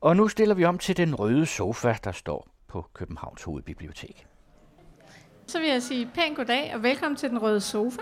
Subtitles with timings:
[0.00, 4.26] Og nu stiller vi om til den røde sofa, der står på Københavns Hovedbibliotek.
[5.46, 8.00] Så vil jeg sige pænt goddag og velkommen til den røde sofa.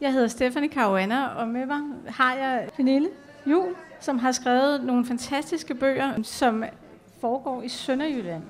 [0.00, 3.08] Jeg hedder Stephanie Caruana, og med mig har jeg Pernille
[3.46, 6.64] Jul, som har skrevet nogle fantastiske bøger, som
[7.20, 8.42] foregår i Sønderjylland.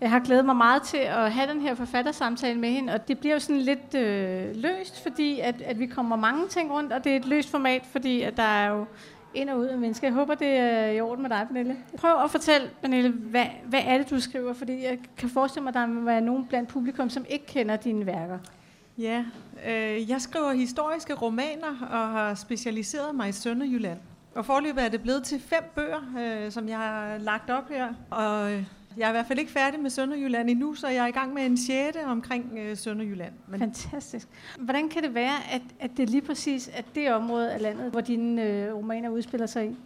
[0.00, 3.18] Jeg har glædet mig meget til at have den her forfattersamtale med hende, og det
[3.18, 7.04] bliver jo sådan lidt øh, løst, fordi at, at vi kommer mange ting rundt, og
[7.04, 8.86] det er et løst format, fordi at der er jo
[9.34, 10.06] ind og ud af mennesker.
[10.06, 11.76] Jeg håber, det er i orden med dig, Pernille.
[11.98, 14.52] Prøv at fortælle, Pernille, hvad, hvad er det, du skriver?
[14.52, 17.76] Fordi jeg kan forestille mig, at der må være nogen blandt publikum, som ikke kender
[17.76, 18.38] dine værker.
[18.98, 19.24] Ja,
[19.66, 23.98] øh, jeg skriver historiske romaner og har specialiseret mig i Sønderjylland.
[24.34, 27.88] Og forløbet er det blevet til fem bøger, øh, som jeg har lagt op her.
[28.10, 28.64] Og øh,
[28.96, 31.34] jeg er i hvert fald ikke færdig med Sønderjylland endnu, så jeg er i gang
[31.34, 33.32] med en sjette omkring øh, Sønderjylland.
[33.48, 34.28] Men Fantastisk.
[34.58, 38.00] Hvordan kan det være, at, at det lige præcis er det område af landet, hvor
[38.00, 39.76] dine øh, romaner udspiller sig i?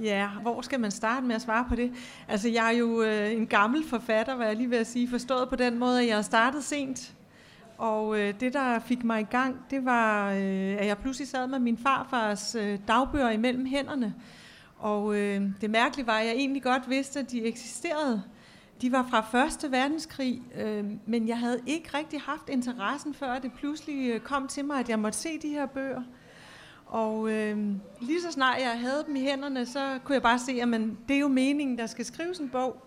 [0.00, 1.92] Ja, hvor skal man starte med at svare på det?
[2.28, 5.56] Altså, jeg er jo øh, en gammel forfatter, hvad jeg lige vil sige, forstået på
[5.56, 7.14] den måde, at jeg har startet sent.
[7.78, 11.46] Og øh, det, der fik mig i gang, det var, øh, at jeg pludselig sad
[11.46, 14.14] med min farfars øh, dagbøger imellem hænderne.
[14.78, 18.22] Og øh, det mærkelige var, at jeg egentlig godt vidste, at de eksisterede.
[18.82, 23.52] De var fra Første Verdenskrig, øh, men jeg havde ikke rigtig haft interessen før, det
[23.52, 26.02] pludselig øh, kom til mig, at jeg måtte se de her bøger.
[26.86, 27.58] Og øh,
[28.00, 30.98] lige så snart jeg havde dem i hænderne, så kunne jeg bare se, at man,
[31.08, 32.82] det er jo meningen, der skal skrives en bog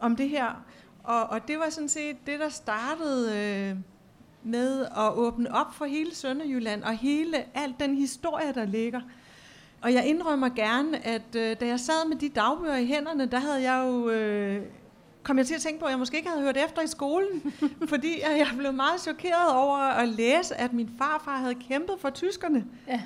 [0.00, 0.64] om det her.
[1.04, 3.76] Og, og det var sådan set det, der startede øh,
[4.42, 9.00] med at åbne op for hele Sønderjylland og hele alt den historie, der ligger.
[9.82, 13.38] Og jeg indrømmer gerne, at øh, da jeg sad med de dagbøger i hænderne, der
[13.38, 14.10] havde jeg jo...
[14.10, 14.62] Øh,
[15.22, 17.52] kom jeg til at tænke på, at jeg måske ikke havde hørt efter i skolen,
[17.92, 22.64] fordi jeg blev meget chokeret over at læse, at min farfar havde kæmpet for tyskerne.
[22.88, 23.02] Ja.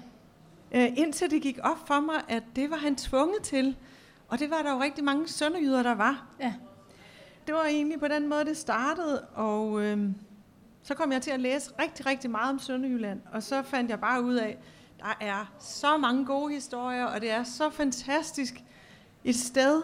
[0.73, 3.77] Øh, indtil det gik op for mig, at det var han tvunget til.
[4.29, 6.27] Og det var der jo rigtig mange sønderjyder, der var.
[6.41, 6.55] Ja.
[7.47, 9.99] Det var egentlig på den måde, det startede, og øh,
[10.83, 14.01] så kom jeg til at læse rigtig, rigtig meget om Sønderjylland, og så fandt jeg
[14.01, 14.59] bare ud af,
[15.07, 18.55] der er så mange gode historier, og det er så fantastisk
[19.25, 19.83] et sted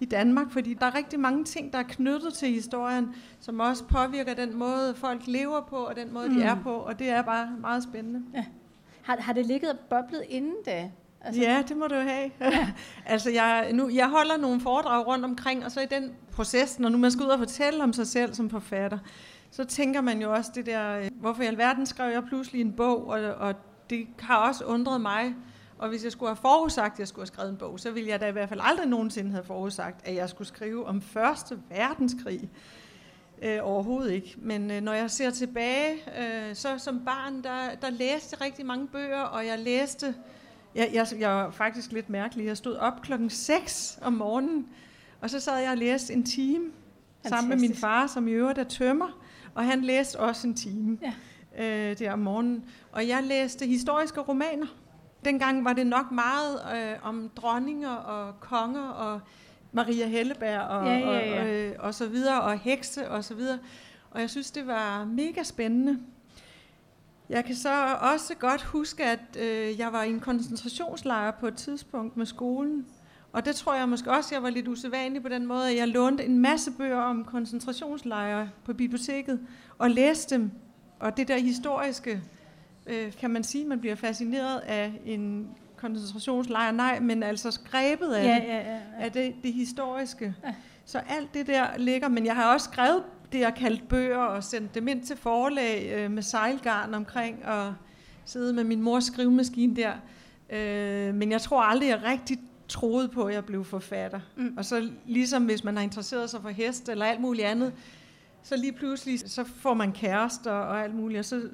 [0.00, 3.84] i Danmark, fordi der er rigtig mange ting, der er knyttet til historien, som også
[3.84, 6.34] påvirker den måde, folk lever på, og den måde, mm.
[6.34, 8.22] de er på, og det er bare meget spændende.
[8.34, 8.44] Ja.
[9.02, 10.90] Har, har det ligget og boblet inden da?
[11.20, 12.30] Altså, ja, det må du have.
[12.40, 12.68] Ja.
[13.06, 16.88] altså, jeg, nu, jeg holder nogle foredrag rundt omkring, og så i den proces, når
[16.88, 18.98] nu man skal ud og fortælle om sig selv som forfatter,
[19.50, 23.06] så tænker man jo også det der, hvorfor i alverden skrev jeg pludselig en bog,
[23.06, 23.54] og, og
[23.90, 25.34] det har også undret mig.
[25.78, 28.08] Og hvis jeg skulle have forudsagt, at jeg skulle have skrevet en bog, så ville
[28.08, 31.58] jeg da i hvert fald aldrig nogensinde have forudsagt, at jeg skulle skrive om Første
[31.68, 32.50] Verdenskrig.
[33.42, 34.34] Øh, overhovedet ikke.
[34.38, 38.66] Men øh, når jeg ser tilbage, øh, så som barn, der, der læste jeg rigtig
[38.66, 40.14] mange bøger, og jeg læste,
[40.74, 44.68] jeg, jeg, jeg var faktisk lidt mærkelig, jeg stod op klokken 6 om morgenen,
[45.20, 47.28] og så sad jeg og læste en time Fantastisk.
[47.28, 49.18] sammen med min far, som i øvrigt er tømmer,
[49.54, 50.98] og han læste også en time.
[51.02, 51.12] Ja
[51.58, 52.64] øh, der om morgenen.
[52.92, 54.66] Og jeg læste historiske romaner.
[55.24, 59.20] Dengang var det nok meget øh, om dronninger og konger og
[59.72, 61.42] Maria Helleberg og, ja, ja, ja.
[61.42, 63.58] og, øh, og så videre, og hekse og så videre.
[64.10, 65.98] Og jeg synes, det var mega spændende.
[67.28, 71.54] Jeg kan så også godt huske, at øh, jeg var i en koncentrationslejr på et
[71.54, 72.86] tidspunkt med skolen.
[73.32, 75.88] Og det tror jeg måske også, jeg var lidt usædvanlig på den måde, at jeg
[75.88, 79.40] lånte en masse bøger om koncentrationslejre på biblioteket
[79.78, 80.50] og læste dem
[81.00, 82.22] og det der historiske,
[82.86, 88.24] øh, kan man sige, man bliver fascineret af en koncentrationslejr, nej, men altså skrebet af,
[88.24, 88.80] ja, det, ja, ja, ja.
[88.98, 90.34] af det, det historiske.
[90.44, 90.54] Ja.
[90.84, 93.02] Så alt det der ligger, men jeg har også skrevet
[93.32, 97.74] det, jeg kaldt bøger, og sendt dem ind til forlag øh, med sejlgarn omkring, og
[98.24, 99.92] sidde med min mors skrivemaskine der.
[100.50, 102.38] Øh, men jeg tror aldrig, jeg rigtig
[102.68, 104.20] troede på, at jeg blev forfatter.
[104.36, 104.54] Mm.
[104.56, 107.72] Og så ligesom hvis man har interesseret sig for hest eller alt muligt andet,
[108.44, 111.48] så lige pludselig, så får man kærester og alt muligt, og så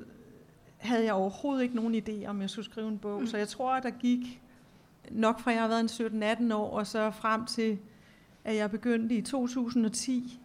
[0.77, 3.21] havde jeg overhovedet ikke nogen idé om, jeg skulle skrive en bog.
[3.21, 3.27] Mm.
[3.27, 4.41] Så jeg tror, at der gik
[5.11, 7.79] nok fra jeg har været en 17-18 år, og så frem til,
[8.44, 10.41] at jeg begyndte i 2010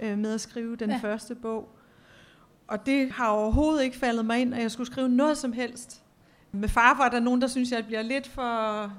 [0.00, 0.96] øh, med at skrive den ja.
[0.96, 1.68] første bog.
[2.66, 6.02] Og det har overhovedet ikke faldet mig ind, at jeg skulle skrive noget som helst.
[6.52, 8.92] Med far var der nogen, der synes, jeg bliver lidt for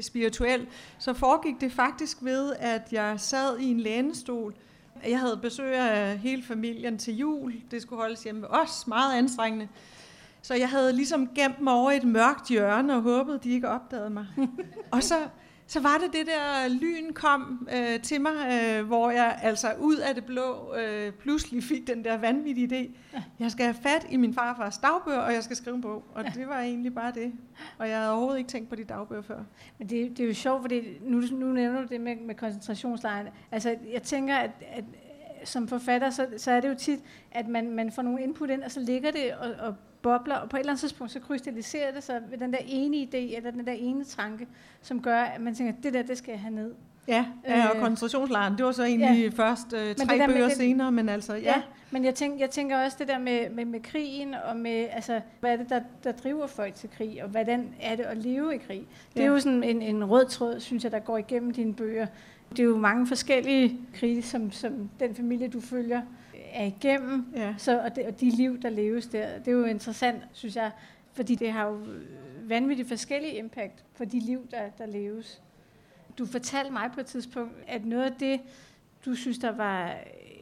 [0.00, 0.66] spirituel.
[0.98, 4.54] Så foregik det faktisk ved, at jeg sad i en lænestol,
[5.10, 7.54] jeg havde besøg af hele familien til jul.
[7.70, 8.86] Det skulle holdes hjemme ved os.
[8.86, 9.68] Meget anstrengende.
[10.42, 14.10] Så jeg havde ligesom gemt mig over et mørkt hjørne og håbede, de ikke opdagede
[14.10, 14.26] mig.
[14.92, 15.14] og så
[15.68, 19.96] så var det det der lyn kom øh, til mig, øh, hvor jeg altså ud
[19.96, 22.90] af det blå øh, pludselig fik den der vanvittige idé.
[23.12, 23.22] Ja.
[23.38, 26.04] Jeg skal have fat i min farfars dagbøger, og jeg skal skrive en bog.
[26.14, 26.30] Og ja.
[26.34, 27.32] det var egentlig bare det.
[27.78, 29.40] Og jeg havde overhovedet ikke tænkt på de dagbøger før.
[29.78, 33.26] Men det, det er jo sjovt, fordi nu, nu nævner du det med, med koncentrationslejren.
[33.52, 34.84] Altså, jeg tænker, at, at
[35.44, 37.00] som forfatter, så, så er det jo tit,
[37.32, 39.74] at man, man får nogle input ind, og så ligger det og, og
[40.06, 42.96] bobler, og på et eller andet tidspunkt, så krystalliserer det sig ved den der ene
[42.96, 44.46] idé, eller den der ene tanke,
[44.82, 46.74] som gør, at man tænker, det der, det skal jeg have ned.
[47.08, 49.44] Ja, ja og øh, koncentrationslejren, det var så egentlig ja.
[49.44, 51.40] først øh, tre bøger det, senere, men altså, ja.
[51.40, 54.86] ja men jeg, tænker, jeg tænker også det der med, med, med krigen, og med,
[54.92, 58.16] altså, hvad er det, der, der driver folk til krig, og hvordan er det at
[58.16, 58.82] leve i krig?
[59.14, 59.26] Det ja.
[59.26, 62.06] er jo sådan en, en rød tråd, synes jeg, der går igennem dine bøger.
[62.50, 66.00] Det er jo mange forskellige krige, som, som den familie, du følger,
[66.56, 67.54] er igennem, ja.
[67.58, 69.38] så, og, det, og de liv, der leves der.
[69.38, 70.70] Det er jo interessant, synes jeg,
[71.12, 71.78] fordi det har jo
[72.42, 75.42] vanvittigt forskellige impact på de liv, der, der leves.
[76.18, 78.40] Du fortalte mig på et tidspunkt, at noget af det,
[79.04, 79.94] du synes, der var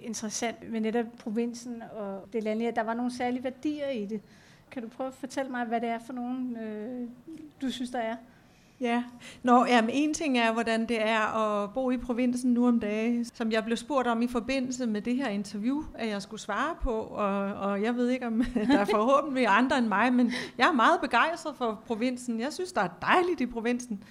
[0.02, 4.20] interessant ved netop provinsen og det landlige, at der var nogle særlige værdier i det.
[4.70, 7.08] Kan du prøve at fortælle mig, hvad det er for nogle, øh,
[7.62, 8.17] du synes, der er?
[8.80, 9.04] Ja,
[9.42, 13.24] Nå, jamen, en ting er, hvordan det er at bo i provinsen nu om dagen,
[13.24, 16.74] som jeg blev spurgt om i forbindelse med det her interview, at jeg skulle svare
[16.82, 20.68] på, og, og jeg ved ikke, om der er forhåbentlig andre end mig, men jeg
[20.68, 22.40] er meget begejstret for provinsen.
[22.40, 24.04] Jeg synes, der er dejligt i provinsen.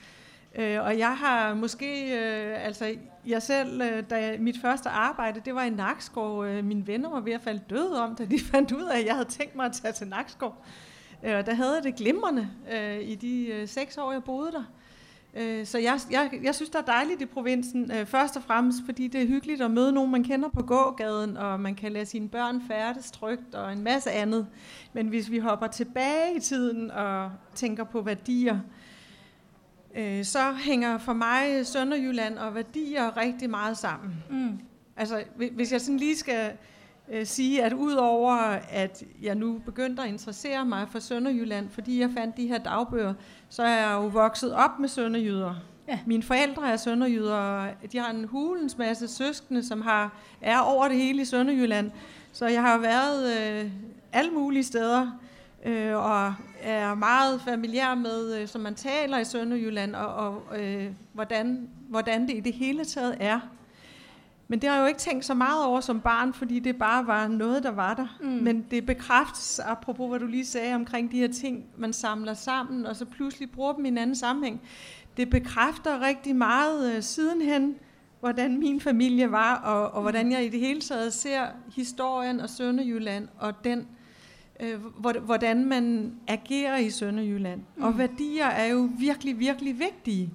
[0.56, 2.96] Øh, og jeg har måske, øh, altså
[3.26, 6.46] jeg selv, øh, da mit første arbejde, det var i Nakskov.
[6.46, 9.06] Øh, mine venner var ved at falde døde om, da de fandt ud af, at
[9.06, 10.66] jeg havde tænkt mig at tage til Nakskov.
[11.24, 14.52] Øh, og der havde jeg det glimrende øh, i de øh, seks år, jeg boede
[14.52, 14.64] der.
[15.36, 17.92] Øh, så jeg, jeg, jeg synes, det er dejligt i provinsen.
[17.92, 21.38] Øh, først og fremmest, fordi det er hyggeligt at møde nogen, man kender på gågaden,
[21.38, 24.48] og man kan lade sine børn færdes trygt og en masse andet.
[24.94, 28.60] Men hvis vi hopper tilbage i tiden og tænker på værdier,
[29.96, 34.24] øh, så hænger for mig Sønderjylland og værdier rigtig meget sammen.
[34.30, 34.60] Mm.
[34.98, 35.24] Altså,
[35.56, 36.52] hvis jeg sådan lige skal
[37.12, 38.36] øh, sige, at udover
[38.72, 43.14] at jeg nu begyndte at interessere mig for Sønderjylland, fordi jeg fandt de her dagbøger,
[43.50, 45.56] så er jeg jo vokset op med sønderjyder.
[45.88, 46.00] Ja.
[46.06, 50.98] Mine forældre er sønderjyder, de har en hulens masse søskende, som har, er over det
[50.98, 51.92] hele i Sønderjylland.
[52.32, 53.72] Så jeg har været øh,
[54.14, 55.20] alle mulige steder,
[55.66, 60.88] øh, og er meget familiær med, øh, som man taler i Sønderjylland, og, og øh,
[61.14, 63.40] hvordan, hvordan det i det hele taget er
[64.54, 67.08] men det har jeg jo ikke tænkt så meget over som barn, fordi det bare
[67.08, 68.18] var noget, der var der.
[68.22, 68.28] Mm.
[68.28, 72.86] Men det bekræftes, apropos hvad du lige sagde omkring de her ting, man samler sammen,
[72.86, 74.62] og så pludselig bruger dem i en anden sammenhæng.
[75.18, 77.76] Det bekræfter rigtig meget uh, sidenhen,
[78.20, 81.46] hvordan min familie var, og, og hvordan jeg i det hele taget ser
[81.76, 83.88] historien og Sønderjylland, og den,
[84.64, 87.62] uh, hvordan man agerer i Sønderjylland.
[87.78, 87.84] Mm.
[87.84, 90.34] Og værdier er jo virkelig, virkelig vigtige.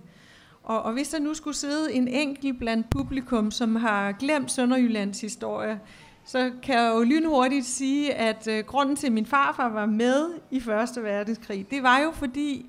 [0.68, 5.20] Og, og hvis der nu skulle sidde en enkelt blandt publikum, som har glemt Sønderjyllands
[5.20, 5.80] historie,
[6.24, 10.30] så kan jeg jo lynhurtigt sige, at øh, grunden til, at min farfar var med
[10.50, 12.66] i Første Verdenskrig, det var jo fordi,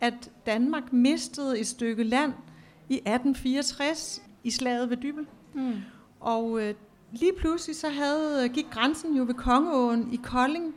[0.00, 2.32] at Danmark mistede et stykke land
[2.88, 5.26] i 1864 i slaget ved Dybel.
[5.54, 5.74] Mm.
[6.20, 6.74] Og øh,
[7.12, 10.74] lige pludselig så havde, gik grænsen jo ved Kongeåen i Kolding.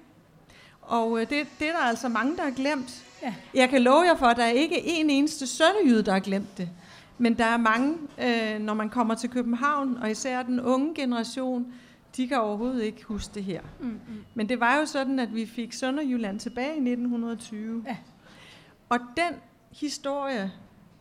[0.81, 3.06] Og øh, det, det er der altså mange, der har glemt.
[3.24, 3.34] Ja.
[3.54, 6.58] Jeg kan love jer for, at der er ikke en eneste sønderjyde, der har glemt
[6.58, 6.70] det.
[7.18, 11.74] Men der er mange, øh, når man kommer til København, og især den unge generation,
[12.18, 13.62] de kan overhovedet ikke huske det her.
[13.80, 14.24] Mm, mm.
[14.34, 17.84] Men det var jo sådan, at vi fik Sønderjylland tilbage i 1920.
[17.88, 17.98] Ja.
[18.90, 19.34] Og den
[19.72, 20.52] historie,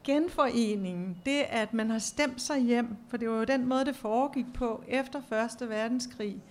[0.05, 3.97] genforeningen, det at man har stemt sig hjem, for det var jo den måde, det
[3.97, 6.43] foregik på efter Første Verdenskrig,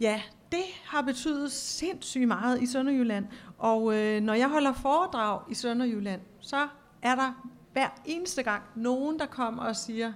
[0.00, 3.26] ja, det har betydet sindssygt meget i Sønderjylland.
[3.60, 6.68] Og øh, når jeg holder foredrag i Sønderjylland, så
[7.02, 10.12] er der hver eneste gang nogen, der kommer og siger,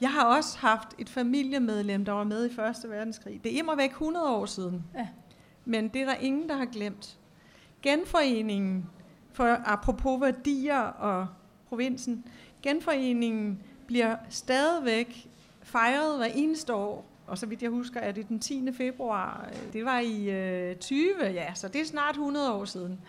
[0.00, 3.44] jeg har også haft et familiemedlem, der var med i Første Verdenskrig.
[3.44, 4.84] Det er immer væk 100 år siden.
[4.94, 5.08] Ja.
[5.64, 7.18] Men det er der ingen, der har glemt.
[7.82, 8.86] Genforeningen,
[9.32, 11.26] for apropos værdier og
[11.68, 12.24] provinsen,
[12.62, 15.28] genforeningen bliver stadigvæk
[15.62, 18.72] fejret hver eneste år og så vidt jeg husker, er det den 10.
[18.72, 19.48] februar.
[19.72, 23.00] Det var i øh, 20, ja, så det er snart 100 år siden.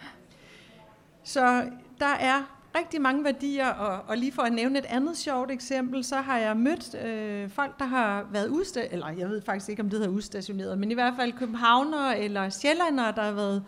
[1.24, 5.52] Så der er rigtig mange værdier, og, og lige for at nævne et andet sjovt
[5.52, 9.70] eksempel, så har jeg mødt øh, folk, der har været udstationeret, eller jeg ved faktisk
[9.70, 13.64] ikke, om det hedder udstationeret, men i hvert fald københavnere eller sjællandere, der har været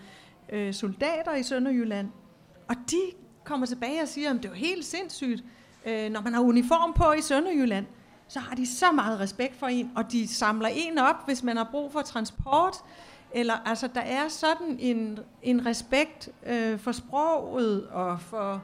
[0.49, 2.09] øh, soldater i Sønderjylland.
[2.67, 3.01] Og de
[3.43, 5.43] kommer tilbage og siger, at det er jo helt sindssygt,
[5.85, 7.85] øh, når man har uniform på i Sønderjylland,
[8.33, 11.57] så har de så meget respekt for en, og de samler en op, hvis man
[11.57, 12.75] har brug for transport.
[13.31, 18.63] Eller altså, der er sådan en, en respekt øh, for sproget og for,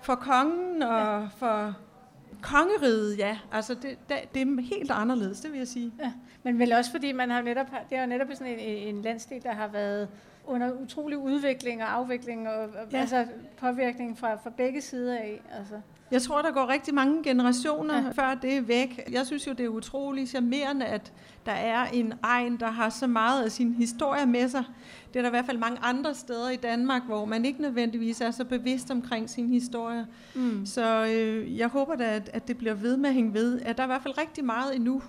[0.00, 1.26] for kongen og ja.
[1.36, 1.74] for
[2.42, 3.38] kongeriget, ja.
[3.52, 5.92] Altså, det, det, det er helt anderledes, det vil jeg sige.
[6.00, 6.12] Ja.
[6.42, 9.42] Men vel også fordi, man har netop, det er jo netop sådan en, en landsdel,
[9.42, 10.08] der har været
[10.46, 12.98] under utrolig udvikling og afvikling og ja.
[12.98, 15.40] altså påvirkning fra, fra begge sider af.
[15.58, 15.80] Altså.
[16.10, 18.10] Jeg tror, der går rigtig mange generationer ja.
[18.10, 19.00] før det er væk.
[19.12, 21.12] Jeg synes jo, det er utrolig charmerende, at
[21.46, 24.64] der er en egen, der har så meget af sin historie med sig.
[25.12, 28.20] Det er der i hvert fald mange andre steder i Danmark, hvor man ikke nødvendigvis
[28.20, 30.06] er så bevidst omkring sin historie.
[30.34, 30.66] Mm.
[30.66, 33.60] Så øh, jeg håber da, at, at det bliver ved med at hænge ved.
[33.60, 35.02] At der er i hvert fald rigtig meget endnu,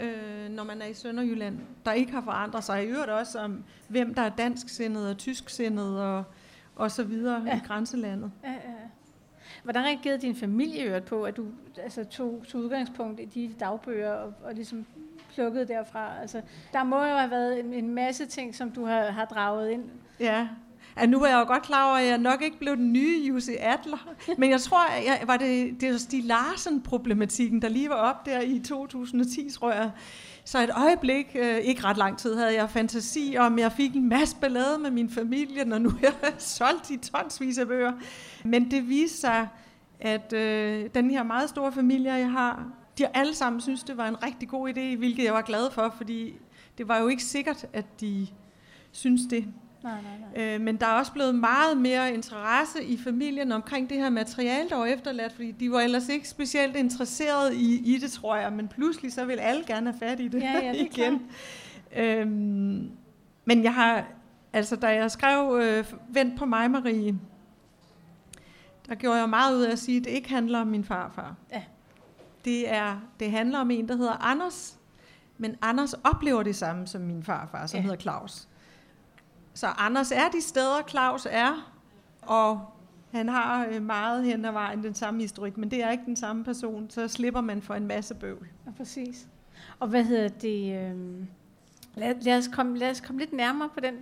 [0.00, 2.84] øh, når man er i Sønderjylland, der ikke har forandret sig.
[2.84, 6.24] I øvrigt også om, hvem der er dansksindet og tysksindet og,
[6.76, 7.56] og så videre ja.
[7.56, 8.30] i grænselandet.
[8.44, 8.58] Ja, ja.
[9.64, 11.46] Hvordan reagerede din familie på, at du
[11.82, 14.86] altså, tog, tog udgangspunkt i de dagbøger og, og ligesom
[15.34, 16.20] plukkede derfra?
[16.20, 16.42] Altså,
[16.72, 19.84] der må jo have været en, en masse ting, som du har, har draget ind.
[20.20, 20.48] Ja,
[20.96, 23.26] Ja, nu er jeg jo godt klar over, at jeg nok ikke blev den nye
[23.28, 27.88] Jussi Adler, men jeg tror, at jeg, var det, det var Stig Larsen-problematikken, der lige
[27.88, 29.90] var op der i 2010, tror jeg.
[30.46, 34.08] Så et øjeblik, øh, ikke ret lang tid, havde jeg fantasi om, jeg fik en
[34.08, 37.92] masse ballade med min familie, når nu jeg solgt i tonsvis af bøger.
[38.44, 39.48] Men det viste sig,
[40.00, 44.08] at øh, den her meget store familie, jeg har, de alle sammen synes, det var
[44.08, 46.34] en rigtig god idé, hvilket jeg var glad for, fordi
[46.78, 48.26] det var jo ikke sikkert, at de
[48.92, 49.44] synes det.
[49.84, 50.54] Nej, nej, nej.
[50.54, 54.68] Øh, men der er også blevet meget mere interesse i familien omkring det her materiale,
[54.68, 58.52] der var efterladt, fordi de var ellers ikke specielt interesseret i, i det, tror jeg,
[58.52, 61.22] men pludselig så vil alle gerne have fat i det, ja, ja, det igen.
[61.96, 62.90] Øhm,
[63.44, 64.04] men jeg har,
[64.52, 67.18] altså da jeg skrev øh, Vent på mig, Marie,
[68.88, 71.34] der gjorde jeg meget ud af at sige, at det ikke handler om min farfar.
[71.52, 71.62] Ja.
[72.44, 74.78] Det, er, det handler om en, der hedder Anders,
[75.38, 77.82] men Anders oplever det samme som min farfar, som ja.
[77.82, 78.48] hedder Claus.
[79.54, 81.72] Så Anders er de steder, Claus er,
[82.22, 82.60] og
[83.12, 86.16] han har øh, meget hen ad vejen den samme historik, men det er ikke den
[86.16, 88.46] samme person, så slipper man for en masse bøvl.
[88.66, 89.28] Ja, præcis.
[89.78, 90.78] Og hvad hedder det?
[90.78, 91.26] Øh,
[91.94, 93.94] lad, lad, os komme, lad os komme lidt nærmere på den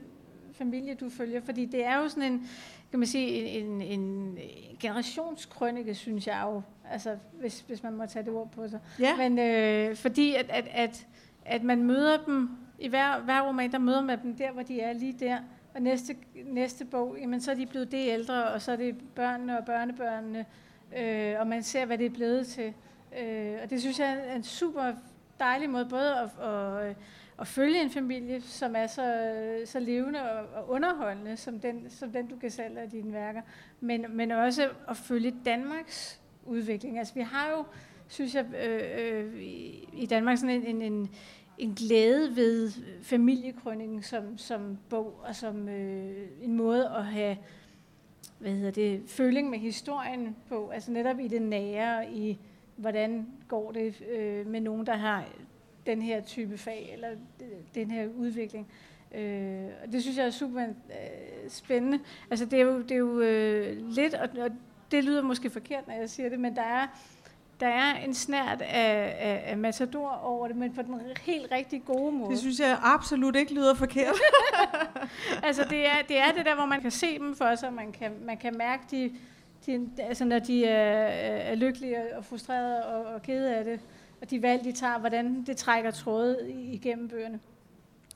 [0.53, 2.49] familie, du følger, fordi det er jo sådan en,
[2.91, 8.07] kan man sige, en, en, en generationskrønike, synes jeg jo, altså hvis, hvis man må
[8.07, 8.81] tage det ord på sig.
[8.99, 9.17] Ja.
[9.17, 11.07] Men øh, fordi at, at, at,
[11.45, 12.51] at man møder dem
[12.83, 15.39] i hver, hver roman, der møder man dem der, hvor de er lige der.
[15.75, 18.97] Og næste, næste bog, jamen, så er de blevet det ældre, og så er det
[19.15, 20.47] børnene og børnebørnene,
[20.99, 22.75] øh, og man ser, hvad det er blevet til.
[23.21, 24.93] Øh, og det synes jeg er en super
[25.41, 26.95] dejlig måde, både at, at, øh,
[27.41, 29.33] at følge en familie, som er så,
[29.65, 33.41] så levende og, og underholdende, som den, som den du kan sælge af dine værker,
[33.81, 36.99] men, men også at følge Danmarks udvikling.
[36.99, 37.65] Altså vi har jo,
[38.09, 39.43] synes jeg, øh, øh,
[39.93, 41.11] i Danmark sådan en, en, en
[41.63, 47.37] en glæde ved familiekrønningen som, som bog og som øh, en måde at have
[48.39, 52.39] hvad hedder det, føling med historien på, altså netop i det nære, i
[52.77, 55.25] hvordan går det øh, med nogen, der har
[55.87, 57.09] den her type fag, eller
[57.75, 58.69] den her udvikling.
[59.15, 62.01] Øh, og det synes jeg er super øh, spændende.
[62.31, 64.51] Altså det er jo, det er jo øh, lidt, og, og
[64.91, 66.87] det lyder måske forkert, når jeg siger det, men der er
[67.63, 71.83] der er en snært af, af, af matador over det, men på den helt rigtig
[71.85, 72.31] gode måde.
[72.31, 74.15] Det synes jeg absolut ikke lyder forkert.
[75.43, 77.93] altså det er, det er det der, hvor man kan se dem for sig, man
[77.93, 79.13] kan, man kan mærke, de,
[79.67, 81.07] de, altså når de er,
[81.51, 83.81] er lykkelige og frustrerede og, og kede af det,
[84.23, 87.41] og de valg, de tager, hvordan det trækker tråde igennem bøgerne.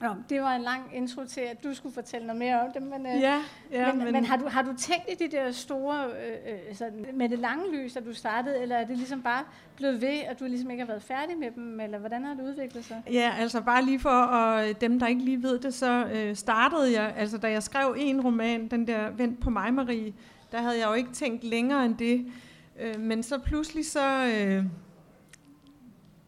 [0.01, 2.83] Nå, det var en lang intro til, at du skulle fortælle noget mere om det,
[2.83, 5.51] men, øh, ja, ja, men, men, men har, du, har du tænkt i de der
[5.51, 9.23] store, øh, øh, sådan, med det lange lys, at du startede, eller er det ligesom
[9.23, 9.45] bare
[9.77, 12.43] blevet ved, at du ligesom ikke har været færdig med dem, eller hvordan har det
[12.43, 13.03] udviklet sig?
[13.13, 17.01] Ja, altså bare lige for og dem, der ikke lige ved det, så øh, startede
[17.01, 20.13] jeg, altså da jeg skrev en roman, den der Vent på mig, Marie,
[20.53, 22.33] der havde jeg jo ikke tænkt længere end det,
[22.81, 24.65] øh, men så pludselig så, øh,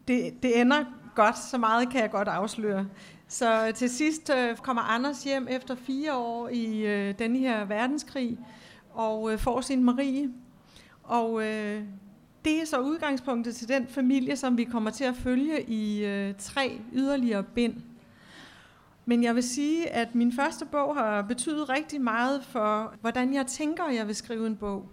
[0.09, 0.85] det, det ender
[1.15, 2.87] godt, så meget kan jeg godt afsløre.
[3.29, 8.39] Så til sidst øh, kommer Anders hjem efter fire år i øh, den her verdenskrig
[8.91, 10.31] og øh, får sin Marie.
[11.03, 11.83] Og øh,
[12.45, 16.35] det er så udgangspunktet til den familie, som vi kommer til at følge i øh,
[16.39, 17.75] tre yderligere bind.
[19.05, 23.47] Men jeg vil sige, at min første bog har betydet rigtig meget for, hvordan jeg
[23.47, 24.89] tænker, at jeg vil skrive en bog.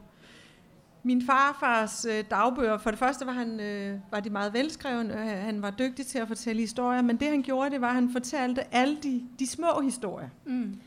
[1.07, 5.27] Min farfars øh, dagbøger, for det første var, han, øh, var de meget velskrevne, øh,
[5.27, 8.09] han var dygtig til at fortælle historier, men det han gjorde, det var, at han
[8.11, 10.29] fortalte alle de, de små historier.
[10.45, 10.79] Mm.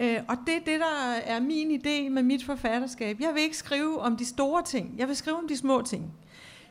[0.00, 3.20] Øh, og det er det, der er min idé med mit forfatterskab.
[3.20, 6.12] Jeg vil ikke skrive om de store ting, jeg vil skrive om de små ting.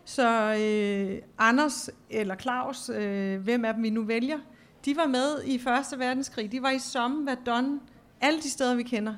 [0.05, 4.38] Så øh, Anders eller Claus, øh, hvem af dem vi nu vælger,
[4.86, 7.81] de var med i Første Verdenskrig, de var i Somme, Verdun,
[8.22, 9.15] alle de steder, vi kender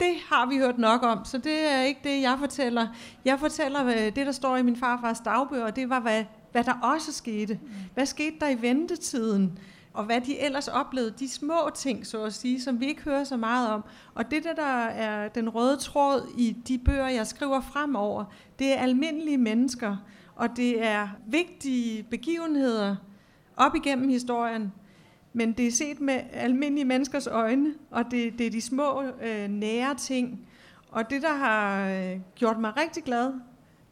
[0.00, 2.86] det har vi hørt nok om, så det er ikke det, jeg fortæller.
[3.24, 7.12] Jeg fortæller det, der står i min farfars dagbøger, det var, hvad, hvad der også
[7.12, 7.60] skete.
[7.94, 9.58] Hvad skete der i ventetiden?
[9.92, 13.24] Og hvad de ellers oplevede, de små ting, så at sige, som vi ikke hører
[13.24, 13.84] så meget om.
[14.14, 18.24] Og det, der er den røde tråd i de bøger, jeg skriver fremover,
[18.58, 19.96] det er almindelige mennesker,
[20.36, 22.96] og det er vigtige begivenheder
[23.56, 24.72] op igennem historien,
[25.36, 29.48] men det er set med almindelige menneskers øjne, og det, det er de små, øh,
[29.48, 30.48] nære ting.
[30.90, 33.32] Og det, der har øh, gjort mig rigtig glad,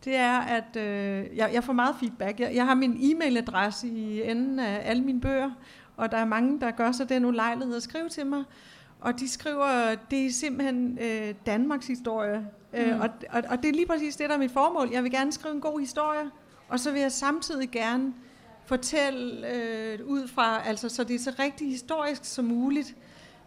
[0.04, 2.40] det er, at øh, jeg, jeg får meget feedback.
[2.40, 5.50] Jeg, jeg har min e-mailadresse i enden af alle mine bøger,
[5.96, 8.44] og der er mange, der gør sig den ulejlighed at skrive til mig.
[9.00, 12.46] Og de skriver, det er simpelthen øh, Danmarks historie.
[12.72, 12.92] Øh, mm.
[12.92, 14.90] Øh, og, og, og det er lige præcis det, der er mit formål.
[14.92, 16.30] Jeg vil gerne skrive en god historie,
[16.68, 18.12] og så vil jeg samtidig gerne
[18.64, 22.96] fortælle øh, ud fra, altså så det er så rigtig historisk som muligt.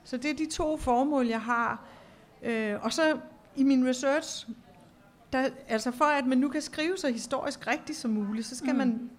[0.04, 1.84] Så det er de to formål, jeg har.
[2.44, 3.18] Øh, og så
[3.56, 4.48] i min research,
[5.34, 8.72] der, altså for at man nu kan skrive så historisk rigtigt som muligt, så skal
[8.72, 8.78] mm.
[8.78, 9.10] man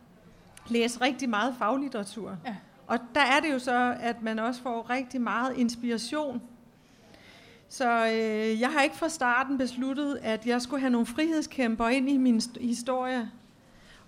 [0.68, 2.36] læse rigtig meget faglitteratur.
[2.46, 2.56] Ja.
[2.86, 6.42] Og der er det jo så, at man også får rigtig meget inspiration.
[7.68, 12.10] Så øh, jeg har ikke fra starten besluttet, at jeg skulle have nogle frihedskæmper ind
[12.10, 13.30] i min historie.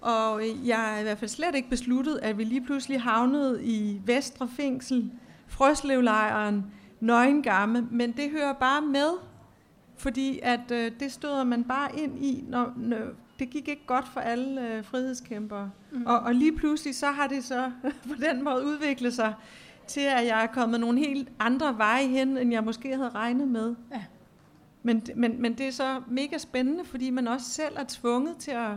[0.00, 4.00] Og jeg har i hvert fald slet ikke besluttet, at vi lige pludselig havnede i
[4.04, 5.10] Vestre Fængsel,
[5.46, 6.64] Frøslevlejren,
[7.00, 9.10] Nøgengamme, men det hører bare med,
[9.96, 12.98] fordi at øh, det støder man bare ind i, når, når
[13.38, 15.70] det gik ikke godt for alle øh, frihedskæmpere.
[15.92, 16.06] Mm.
[16.06, 17.70] Og, og lige pludselig så har det så
[18.08, 19.34] på den måde udviklet sig
[19.86, 23.48] til, at jeg er kommet nogle helt andre veje hen, end jeg måske havde regnet
[23.48, 23.74] med.
[23.92, 24.04] Ja.
[24.82, 28.50] Men, men, men det er så mega spændende, fordi man også selv er tvunget til
[28.50, 28.70] at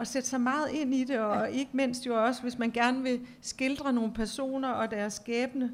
[0.00, 1.44] at sætte sig meget ind i det, og ja.
[1.44, 5.70] ikke mindst jo også, hvis man gerne vil skildre nogle personer og deres skæbne,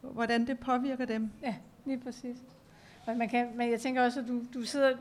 [0.00, 1.30] hvordan det påvirker dem.
[1.42, 1.54] Ja,
[1.84, 2.36] lige præcis.
[3.06, 4.96] Men, man kan, men jeg tænker også, at du, du sidder,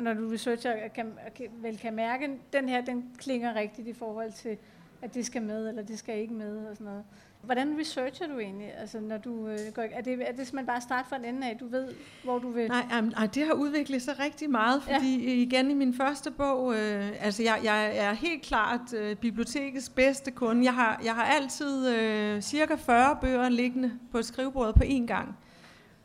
[0.00, 3.92] når du researcher, kan, kan, vel kan mærke, at den her, den klinger rigtigt i
[3.92, 4.58] forhold til,
[5.02, 7.04] at det skal med, eller det skal ikke med, og sådan noget.
[7.46, 8.66] Hvordan researcher du egentlig?
[8.78, 11.24] Altså, når du, øh, går, er, det, er det simpelthen bare at starte fra en
[11.24, 11.88] ende af, du ved,
[12.24, 12.68] hvor du vil...
[12.68, 15.32] Nej, um, nej det har udviklet sig rigtig meget, fordi ja.
[15.32, 20.30] igen i min første bog, øh, altså jeg, jeg er helt klart øh, bibliotekets bedste
[20.30, 20.64] kunde.
[20.64, 25.36] Jeg har, jeg har altid øh, cirka 40 bøger liggende på skrivebordet på én gang.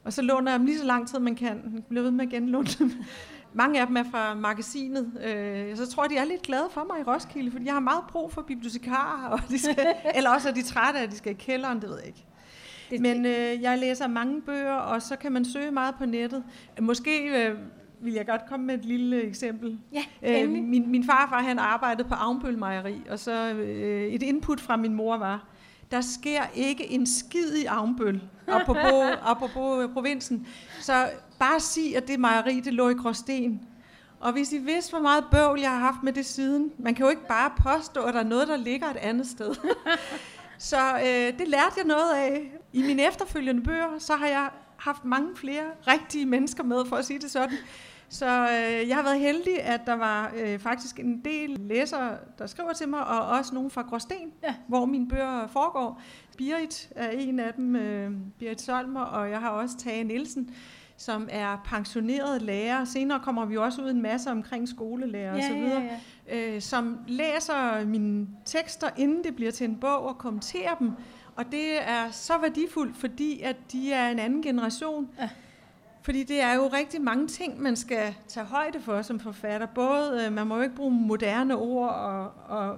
[0.03, 1.71] Og så låner jeg dem lige så lang tid, man kan.
[1.75, 2.91] Jeg bliver ved med at genlåne dem.
[3.53, 5.11] Mange af dem er fra magasinet.
[5.25, 7.79] Øh, så tror jeg, de er lidt glade for mig i Roskilde, fordi jeg har
[7.79, 11.17] meget brug for bibliotekarer, og de skal, eller også er de trætte af, at de
[11.17, 12.25] skal i kælderen, det ved jeg ikke.
[12.99, 16.43] Men øh, jeg læser mange bøger, og så kan man søge meget på nettet.
[16.81, 17.57] Måske øh,
[18.01, 19.79] vil jeg godt komme med et lille eksempel.
[19.93, 24.61] Ja, øh, min, min farfar han arbejdede på Avnbøl Mejeri, og så øh, et input
[24.61, 25.47] fra min mor var,
[25.91, 30.47] der sker ikke en skid i Avnbøl, apropos, apropos øh, provinsen.
[30.81, 33.61] Så bare sig, at det mejeri, det lå i Gråsten.
[34.19, 37.05] Og hvis I vidste, hvor meget bøvl jeg har haft med det siden, man kan
[37.05, 39.55] jo ikke bare påstå, at der er noget, der ligger et andet sted.
[40.57, 42.51] så øh, det lærte jeg noget af.
[42.73, 47.05] I mine efterfølgende bøger, så har jeg haft mange flere rigtige mennesker med, for at
[47.05, 47.57] sige det sådan.
[48.11, 52.47] Så øh, jeg har været heldig, at der var øh, faktisk en del læsere, der
[52.47, 54.55] skriver til mig, og også nogen fra Gråsten, ja.
[54.67, 56.01] hvor mine bøger foregår.
[56.37, 60.55] Berit er en af dem, øh, Berit Solmer, og jeg har også Tage Nielsen,
[60.97, 62.85] som er pensioneret lærer.
[62.85, 65.97] Senere kommer vi også ud en masse omkring skolelærer ja, osv., ja,
[66.27, 66.55] ja.
[66.55, 70.91] øh, som læser mine tekster, inden det bliver til en bog, og kommenterer dem.
[71.35, 75.09] Og det er så værdifuldt, fordi at de er en anden generation.
[75.19, 75.29] Ja.
[76.03, 79.67] Fordi det er jo rigtig mange ting, man skal tage højde for som forfatter.
[79.67, 82.77] Både, øh, man må jo ikke bruge moderne ord, og, og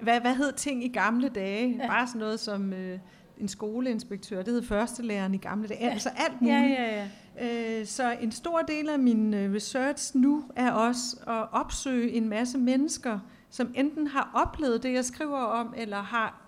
[0.00, 1.76] hvad, hvad hed ting i gamle dage?
[1.80, 1.86] Ja.
[1.86, 2.98] Bare sådan noget som øh,
[3.38, 5.84] en skoleinspektør, det hed førstelæreren i gamle dage.
[5.84, 5.90] Ja.
[5.90, 6.58] Altså alt muligt.
[6.58, 7.08] Ja, ja,
[7.40, 7.80] ja.
[7.80, 12.28] Øh, så en stor del af min øh, research nu er også at opsøge en
[12.28, 13.18] masse mennesker,
[13.50, 16.40] som enten har oplevet det, jeg skriver om, eller har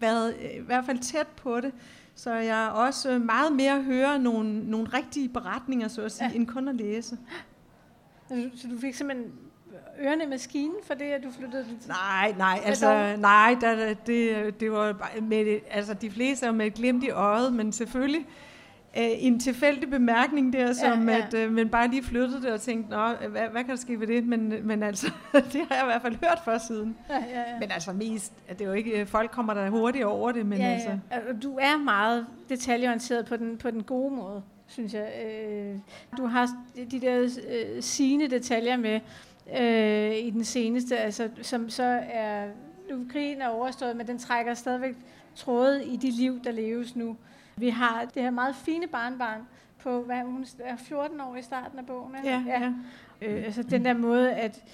[0.00, 1.72] været øh, i hvert fald tæt på det.
[2.14, 6.34] Så jeg også meget mere hører nogle, nogle rigtige beretninger, så at sige, ja.
[6.34, 7.18] end kun at læse.
[8.28, 9.32] Så du fik simpelthen
[10.00, 14.60] ørerne i maskinen for det, at du flyttede til Nej, nej, altså, nej, der, det,
[14.60, 18.26] det var med, altså, de fleste er med et glimt i øjet, men selvfølgelig
[18.96, 21.26] øh, en tilfældig bemærkning der, som ja, ja.
[21.26, 24.00] at øh, man bare lige flyttede det og tænkte, Nå, hvad, hvad kan der ske
[24.00, 24.26] ved det?
[24.26, 25.06] Men, men altså,
[25.52, 26.96] det har jeg i hvert fald hørt før siden.
[27.10, 27.58] Ja, ja, ja.
[27.60, 30.58] Men altså mest, at det er jo ikke, folk kommer der hurtigt over det, men
[30.58, 30.98] ja, altså.
[31.10, 31.18] Ja.
[31.42, 35.12] Du er meget detaljeorienteret på den, på den gode måde, synes jeg.
[35.26, 35.76] Øh,
[36.16, 36.48] du har
[36.90, 39.00] de der øh, sine detaljer med
[39.60, 42.46] øh, i den seneste, altså, som så er,
[42.90, 44.94] nu krigen er overstået, men den trækker stadigvæk
[45.34, 47.16] tråde i de liv, der leves nu.
[47.56, 49.46] Vi har det her meget fine barnbarn,
[49.82, 52.16] på, hvad hun er 14 år i starten af bogen.
[52.16, 52.28] ikke?
[52.28, 52.72] Ja, ja.
[53.22, 54.64] Øh, altså den der måde, at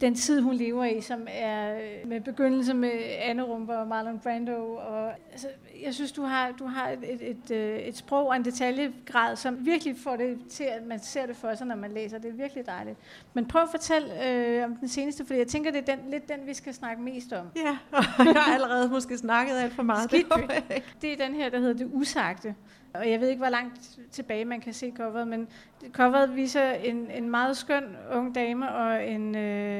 [0.00, 4.18] den tid, hun lever i, som er øh, med begyndelse med Anne Rumper og Marlon
[4.18, 4.74] Brando.
[4.74, 5.46] Og, altså,
[5.84, 9.36] jeg synes, du har, du har et, et, et, øh, et sprog og en detaljegrad,
[9.36, 12.18] som virkelig får det til, at man ser det for sig, når man læser.
[12.18, 12.96] Det er virkelig dejligt.
[13.34, 16.28] Men prøv at fortælle øh, om den seneste, for jeg tænker, det er den, lidt
[16.28, 17.46] den, vi skal snakke mest om.
[17.56, 20.10] Ja, og jeg har allerede måske snakket alt for meget.
[20.10, 20.26] Skidt
[20.68, 20.82] Det.
[21.02, 22.54] Det er den her, der hedder Det Usagte.
[22.94, 25.48] Og jeg ved ikke, hvor langt tilbage man kan se coveret, men
[25.92, 29.71] coveret viser en, en meget skøn ung dame og en, øh,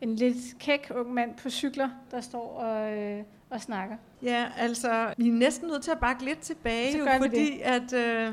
[0.00, 3.96] en lidt kæk ung mand på cykler, der står og, øh, og snakker.
[4.22, 8.32] Ja, altså, vi er næsten nødt til at bakke lidt tilbage, jo, fordi at øh,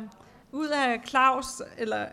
[0.52, 2.06] ud af Claus, eller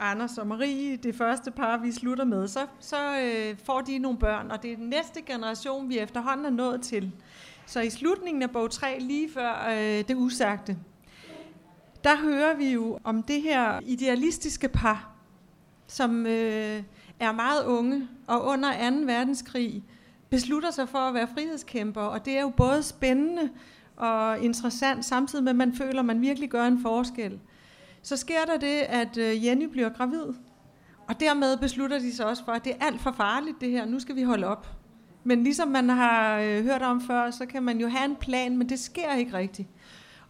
[0.00, 4.18] Anders og Marie, det første par, vi slutter med, så, så øh, får de nogle
[4.18, 7.12] børn, og det er den næste generation, vi efterhånden er nået til.
[7.66, 10.76] Så i slutningen af bog 3, lige før øh, det usagte,
[12.04, 15.10] der hører vi jo om det her idealistiske par,
[15.86, 16.82] som øh,
[17.20, 18.96] er meget unge, og under 2.
[19.06, 19.84] verdenskrig
[20.30, 23.50] beslutter sig for at være frihedskæmper, og det er jo både spændende
[23.96, 27.40] og interessant, samtidig med, at man føler, at man virkelig gør en forskel.
[28.02, 30.26] Så sker der det, at øh, Jenny bliver gravid,
[31.08, 33.86] og dermed beslutter de sig også for, at det er alt for farligt det her,
[33.86, 34.66] nu skal vi holde op.
[35.24, 38.56] Men ligesom man har øh, hørt om før, så kan man jo have en plan,
[38.56, 39.68] men det sker ikke rigtigt.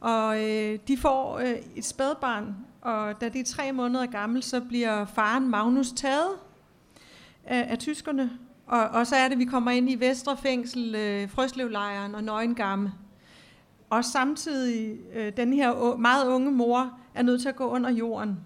[0.00, 4.60] Og øh, de får øh, et spædbarn, og da det er tre måneder gammel, så
[4.60, 6.30] bliver faren Magnus taget
[7.46, 8.30] af, af tyskerne.
[8.66, 12.24] Og, og så er det, at vi kommer ind i Vestre Fængsel, øh, Frøslevlejren og
[12.24, 12.92] Nøgengamme.
[13.90, 18.38] Og samtidig, øh, den her meget unge mor er nødt til at gå under jorden.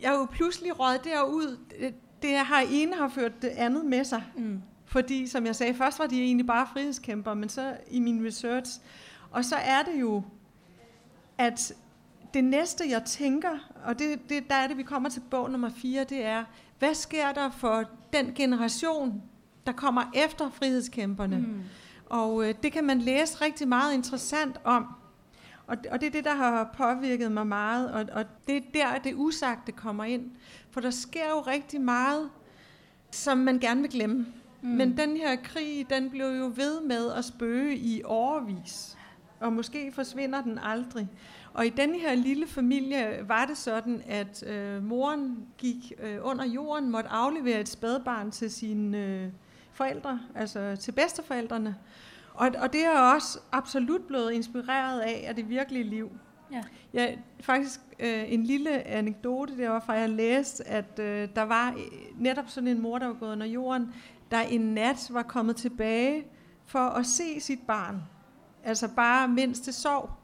[0.00, 1.58] Jeg er jo pludselig røget derud.
[1.80, 4.22] Det, det har ene har ført det andet med sig.
[4.36, 4.62] Mm.
[4.84, 8.80] Fordi, som jeg sagde, først var de egentlig bare frihedskæmper, men så i min research.
[9.30, 10.22] Og så er det jo,
[11.38, 11.72] at
[12.34, 15.70] det næste, jeg tænker, og det, det, der er det, vi kommer til bog nummer
[15.70, 16.44] 4, det er,
[16.82, 19.22] hvad sker der for den generation,
[19.66, 21.38] der kommer efter frihedskæmperne?
[21.38, 21.62] Mm.
[22.06, 24.86] Og øh, det kan man læse rigtig meget interessant om.
[25.66, 28.98] Og, og det er det, der har påvirket mig meget, og, og det er der,
[28.98, 30.30] det usagte kommer ind.
[30.70, 32.30] For der sker jo rigtig meget,
[33.10, 34.26] som man gerne vil glemme.
[34.62, 34.68] Mm.
[34.68, 38.96] Men den her krig, den blev jo ved med at spøge i årevis.
[39.40, 41.08] Og måske forsvinder den aldrig.
[41.54, 46.44] Og i den her lille familie var det sådan, at øh, moren gik øh, under
[46.44, 49.28] jorden, måtte aflevere et spædbarn til sine øh,
[49.72, 51.76] forældre, altså til bedsteforældrene.
[52.34, 56.10] Og, og det er også absolut blevet inspireret af, af det virkelige liv.
[56.52, 56.62] Ja.
[56.94, 61.82] Ja, faktisk øh, en lille anekdote derfra, jeg læste, at øh, der var øh,
[62.18, 63.94] netop sådan en mor, der var gået under jorden,
[64.30, 66.24] der en nat var kommet tilbage
[66.66, 68.02] for at se sit barn.
[68.64, 70.21] Altså bare mens det sov.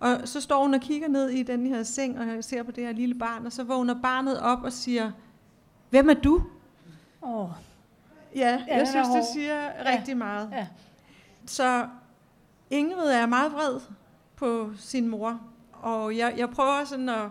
[0.00, 2.84] Og så står hun og kigger ned i den her seng og ser på det
[2.86, 5.10] her lille barn, og så vågner barnet op og siger,
[5.90, 6.42] hvem er du?
[7.22, 7.48] Åh,
[8.34, 9.96] Ja, den jeg synes, det siger Ja.
[9.98, 10.48] rigtig meget.
[10.52, 10.66] ja.
[11.46, 11.88] Så
[12.70, 13.80] Ingrid er meget vred
[14.36, 15.40] på sin mor,
[15.72, 17.28] og jeg, jeg prøver sådan at,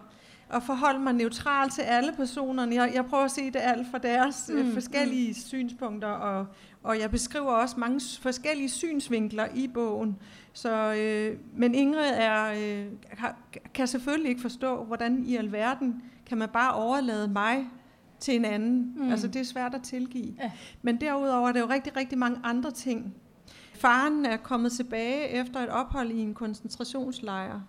[0.50, 2.76] at forholde mig neutral til alle personerne.
[2.76, 5.34] Jeg, jeg prøver at se det alt fra deres mm, Mm, forskellige mm.
[5.34, 6.46] synspunkter, og,
[6.84, 10.18] og jeg beskriver også mange forskellige synsvinkler i bogen.
[10.54, 13.36] Så, øh, men Ingrid er, øh, har,
[13.74, 17.70] kan selvfølgelig ikke forstå, hvordan i alverden kan man bare overlade mig
[18.20, 18.94] til en anden.
[18.96, 19.12] Mm.
[19.12, 20.36] Altså det er svært at tilgive.
[20.40, 20.52] Ja.
[20.82, 23.14] Men derudover er der jo rigtig, rigtig mange andre ting.
[23.74, 27.60] Faren er kommet tilbage efter et ophold i en koncentrationslejr.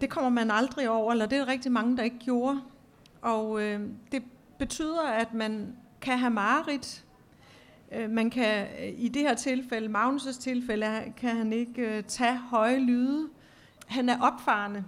[0.00, 2.60] Det kommer man aldrig over, eller det er rigtig mange, der ikke gjorde.
[3.22, 3.80] Og øh,
[4.12, 4.22] det
[4.58, 7.04] betyder, at man kan have mareridt.
[7.92, 12.36] Øh, man kan, øh, i det her tilfælde, Magnus' tilfælde, kan han ikke øh, tage
[12.36, 13.28] høje lyde.
[13.86, 14.84] Han er opfarende.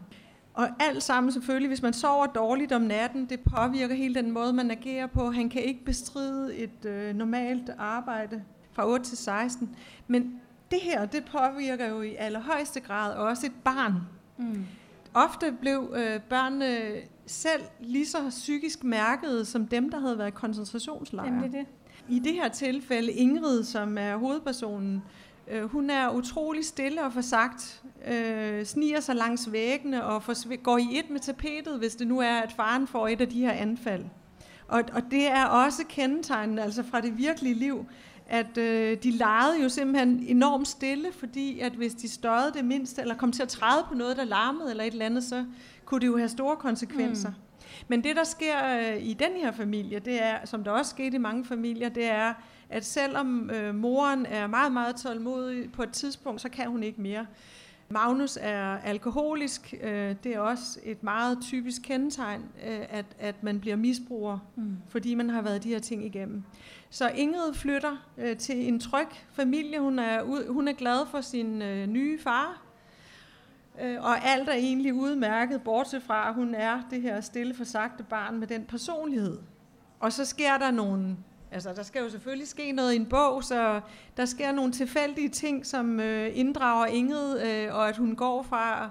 [0.54, 4.52] Og alt sammen selvfølgelig, hvis man sover dårligt om natten, det påvirker hele den måde,
[4.52, 5.30] man agerer på.
[5.30, 9.76] Han kan ikke bestride et øh, normalt arbejde fra 8 til 16.
[10.06, 10.40] Men
[10.70, 13.94] det her, det påvirker jo i allerhøjeste grad også et barn.
[14.36, 14.66] Mm.
[15.14, 16.92] Ofte blev øh, børnene
[17.26, 21.26] selv lige så psykisk mærket som dem, der havde været i koncentrationslejre.
[21.26, 21.66] Jamen, det er det.
[22.08, 25.02] I det her tilfælde, Ingrid, som er hovedpersonen,
[25.50, 30.22] øh, hun er utrolig stille og forsagt, øh, sniger sig langs væggene og
[30.62, 33.40] går i et med tapetet, hvis det nu er, at faren får et af de
[33.40, 34.04] her anfald.
[34.68, 37.86] Og, og det er også kendetegnende, altså fra det virkelige liv,
[38.26, 43.02] at øh, de legede jo simpelthen enormt stille, fordi at hvis de støjede det mindste,
[43.02, 45.44] eller kom til at træde på noget, der larmede eller et eller andet, så
[45.84, 47.28] kunne det jo have store konsekvenser.
[47.28, 47.34] Mm.
[47.88, 51.14] Men det, der sker øh, i den her familie, det er, som der også skete
[51.14, 52.34] i mange familier, det er,
[52.68, 57.00] at selvom øh, moren er meget, meget tålmodig på et tidspunkt, så kan hun ikke
[57.00, 57.26] mere.
[57.88, 59.74] Magnus er alkoholisk.
[59.82, 64.76] Øh, det er også et meget typisk kendetegn, øh, at, at man bliver misbruger, mm.
[64.88, 66.44] fordi man har været de her ting igennem.
[66.94, 69.80] Så Ingrid flytter øh, til en tryg familie.
[69.80, 72.62] Hun er, ud, hun er glad for sin øh, nye far,
[73.82, 78.02] øh, og alt er egentlig udmærket, bortset fra, at hun er det her stille forsagte
[78.02, 79.38] barn med den personlighed.
[80.00, 81.16] Og så sker der nogle
[81.50, 83.80] Altså, der skal jo selvfølgelig ske noget i en bog, så
[84.16, 88.84] der sker nogle tilfældige ting, som øh, inddrager Ingrid, øh, og at hun går fra
[88.84, 88.90] øh,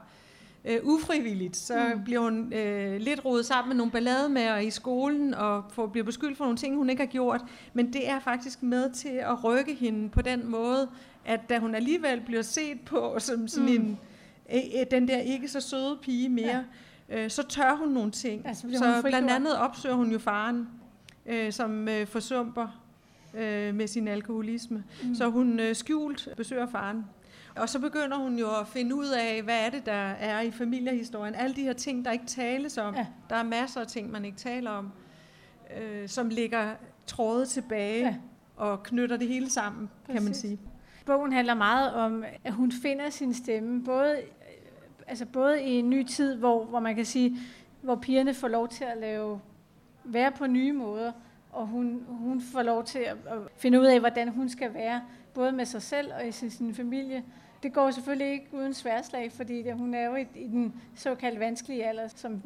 [0.84, 2.04] ufrivilligt, så mm.
[2.04, 6.38] bliver hun øh, lidt rodet sammen med nogle ballademager i skolen, og får, bliver beskyldt
[6.38, 7.42] for nogle ting, hun ikke har gjort.
[7.74, 10.90] Men det er faktisk med til at rykke hende på den måde,
[11.26, 13.76] at da hun alligevel bliver set på som sådan mm.
[13.76, 14.00] en,
[14.54, 16.64] øh, øh, den der ikke så søde pige mere,
[17.10, 17.24] ja.
[17.24, 18.48] øh, så tør hun nogle ting.
[18.48, 20.68] Altså, så blandt andet opsøger hun jo faren
[21.26, 22.68] øh, som øh, forsumper
[23.34, 24.84] øh, med sin alkoholisme.
[25.04, 25.16] Mm.
[25.16, 27.06] Så hun øh, skjult besøger faren.
[27.56, 30.52] Og så begynder hun jo at finde ud af, hvad er det, der er i
[30.52, 31.36] familiehistorien.
[31.36, 32.96] Alle de her ting, der ikke tales om.
[32.96, 33.08] Ja.
[33.30, 34.92] Der er masser af ting, man ikke taler om,
[35.78, 36.74] øh, som ligger
[37.08, 38.16] trådet tilbage ja.
[38.56, 40.20] og knytter det hele sammen, Præcis.
[40.20, 40.60] kan man sige.
[41.06, 44.22] Bogen handler meget om, at hun finder sin stemme, både,
[45.08, 47.38] altså både i en ny tid, hvor, hvor man kan sige,
[47.82, 49.40] hvor pigerne får lov til at lave
[50.04, 51.12] være på nye måder,
[51.52, 55.02] og hun, hun får lov til at, at finde ud af, hvordan hun skal være,
[55.34, 57.24] både med sig selv og i sin, sin familie.
[57.64, 61.86] Det går selvfølgelig ikke uden sværslag, fordi hun er jo i, i den såkaldt vanskelige
[61.86, 62.42] alder, som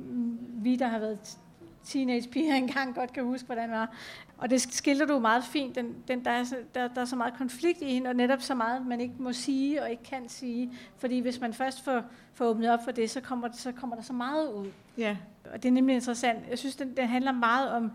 [0.63, 1.37] vi, der har været
[1.83, 3.95] teenagepiger engang godt kan huske, hvordan det var.
[4.37, 5.75] Og det skildrer du meget fint.
[5.75, 6.43] Den, den, der, er,
[6.75, 9.33] der, der er så meget konflikt i hende, og netop så meget, man ikke må
[9.33, 10.71] sige og ikke kan sige.
[10.97, 12.01] Fordi hvis man først får,
[12.33, 14.71] får åbnet op for det, så kommer, så kommer der så meget ud.
[14.97, 15.17] Ja.
[15.53, 16.39] Og det er nemlig interessant.
[16.49, 17.91] Jeg synes, den, den handler meget om,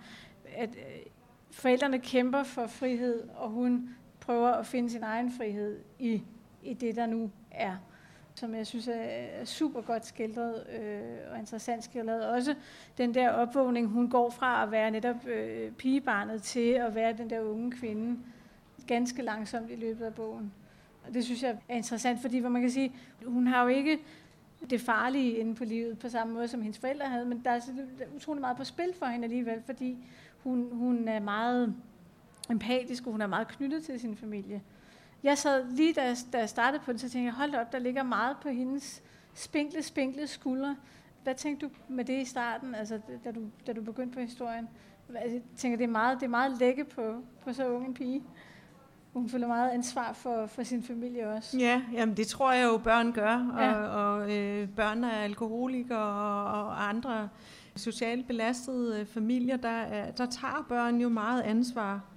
[0.56, 0.82] at øh,
[1.50, 3.88] forældrene kæmper for frihed, og hun
[4.22, 6.22] prøver at finde sin egen frihed i,
[6.62, 7.76] i det, der nu er
[8.34, 12.26] som jeg synes er super godt skildret øh, og interessant skildret.
[12.26, 12.54] Også
[12.98, 17.30] den der opvågning, hun går fra at være netop øh, pigebarnet til at være den
[17.30, 18.18] der unge kvinde,
[18.86, 20.52] ganske langsomt i løbet af bogen.
[21.06, 22.92] Og det synes jeg er interessant, fordi hvor man kan sige,
[23.26, 23.98] hun har jo ikke
[24.70, 27.58] det farlige inde på livet på samme måde, som hendes forældre havde, men der er,
[27.58, 29.96] der er utrolig meget på spil for hende alligevel, fordi
[30.42, 31.74] hun, hun er meget
[32.50, 34.62] empatisk, og hun er meget knyttet til sin familie
[35.22, 37.78] jeg sad lige da, da jeg startede på den, så tænkte jeg, hold op, der
[37.78, 39.02] ligger meget på hendes
[39.34, 40.76] spinkle, spinkle skuldre.
[41.22, 44.68] Hvad tænkte du med det i starten, altså, da, du, da du begyndte på historien?
[45.14, 47.94] Altså, jeg tænker, det er meget, det er meget lægge på, på så ung en
[47.94, 48.22] pige.
[49.12, 51.58] Hun føler meget ansvar for, for sin familie også.
[51.58, 53.56] Ja, jamen det tror jeg jo, børn gør.
[53.58, 53.74] Ja.
[53.74, 57.28] Og, og øh, børn af alkoholikere og, og andre
[57.76, 62.11] socialt belastede familier, der, der tager børn jo meget ansvar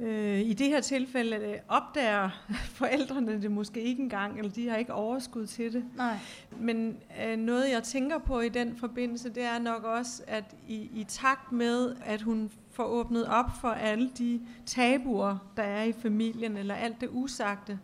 [0.00, 2.30] Øh, I det her tilfælde øh, opdager
[2.78, 5.84] forældrene det måske ikke engang, eller de har ikke overskud til det.
[5.96, 6.16] Nej.
[6.60, 10.74] Men øh, noget, jeg tænker på i den forbindelse, det er nok også, at i,
[10.74, 15.92] i takt med, at hun får åbnet op for alle de tabuer, der er i
[15.92, 17.78] familien, eller alt det usagte,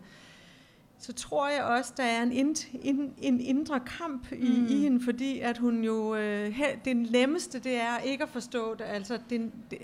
[0.99, 4.67] så tror jeg også, der er en, ind, en, en indre kamp i, mm.
[4.69, 8.83] i hende, fordi at hun jo, øh, det nemmeste, det er ikke at forstå det,
[8.83, 9.79] altså det, det,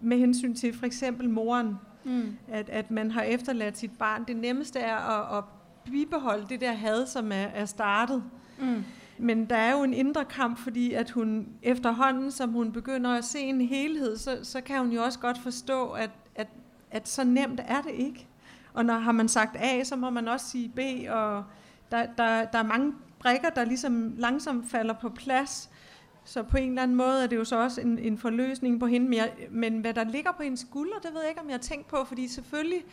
[0.00, 2.36] med hensyn til for eksempel moren, mm.
[2.48, 4.24] at, at man har efterladt sit barn.
[4.28, 5.44] Det nemmeste er at, at
[5.84, 8.24] bibeholde det der had, som er, er startet.
[8.60, 8.84] Mm.
[9.18, 13.24] Men der er jo en indre kamp, fordi at hun efterhånden, som hun begynder at
[13.24, 16.48] se en helhed, så, så kan hun jo også godt forstå, at, at,
[16.90, 18.26] at så nemt er det ikke.
[18.74, 20.78] Og når har man sagt A, så må man også sige B,
[21.10, 21.44] og
[21.90, 25.70] der, der, der er mange brikker, der ligesom langsomt falder på plads.
[26.24, 28.86] Så på en eller anden måde er det jo så også en, en forløsning på
[28.86, 29.08] hende.
[29.08, 31.54] Men, jeg, men hvad der ligger på hendes skuldre, det ved jeg ikke, om jeg
[31.54, 32.84] har tænkt på, fordi selvfølgelig,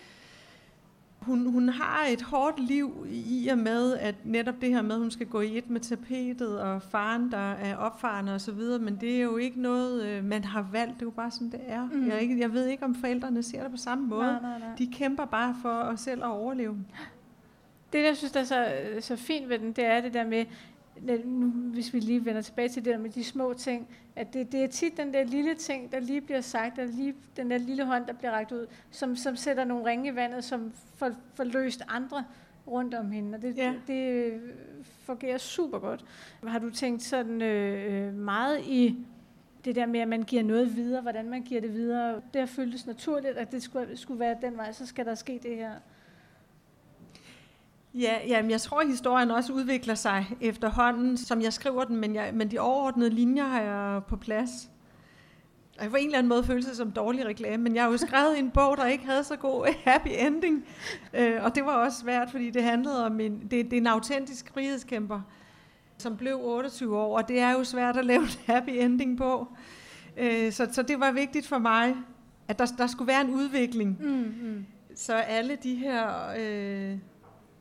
[1.22, 5.00] hun, hun har et hårdt liv i og med, at netop det her med, at
[5.00, 8.80] hun skal gå i et med tapetet, og faren, der er opfarende og så videre,
[8.80, 11.52] men det er jo ikke noget, øh, man har valgt, det er jo bare sådan,
[11.52, 11.90] det er.
[11.92, 12.08] Mm.
[12.08, 14.28] Jeg, ikke, jeg ved ikke, om forældrene ser det på samme måde.
[14.28, 14.70] Nej, nej, nej.
[14.78, 16.78] De kæmper bare for at selv at overleve.
[17.94, 18.68] Det, jeg synes, der er så,
[19.00, 20.46] så fint ved den, det er det der med,
[21.26, 24.52] nu, hvis vi lige vender tilbage til det der med de små ting, at det,
[24.52, 27.58] det er tit den der lille ting, der lige bliver sagt, eller lige den der
[27.58, 31.12] lille hånd, der bliver rækket ud, som, som sætter nogle ringe i vandet, som får,
[31.36, 32.24] får løst andre
[32.68, 33.74] rundt om hende, og det, ja.
[33.88, 34.42] det, det
[35.04, 36.06] fungerer super godt.
[36.48, 38.96] Har du tænkt sådan øh, meget i
[39.66, 42.22] det der med, at man giver noget videre, hvordan man giver det videre?
[42.34, 45.40] Det har føltes naturligt, at det skulle, skulle være den vej, så skal der ske
[45.44, 45.72] det her.
[48.00, 52.16] Ja, jamen jeg tror, at historien også udvikler sig efterhånden, som jeg skriver den, men,
[52.16, 54.70] jeg, men de overordnede linjer har jeg på plads.
[55.82, 57.98] Jeg på en eller anden måde føles det som dårlig reklame, men jeg har jo
[57.98, 60.66] skrevet en bog, der ikke havde så god happy ending.
[61.14, 63.88] Øh, og det var også svært, fordi det handlede om en, det, det er en
[63.88, 65.22] autentisk frihedskæmper,
[65.98, 69.48] som blev 28 år, og det er jo svært at lave en happy ending på.
[70.18, 71.96] Øh, så, så det var vigtigt for mig,
[72.48, 73.98] at der, der skulle være en udvikling.
[74.00, 74.66] Mm, mm.
[74.96, 76.98] Så alle de her øh,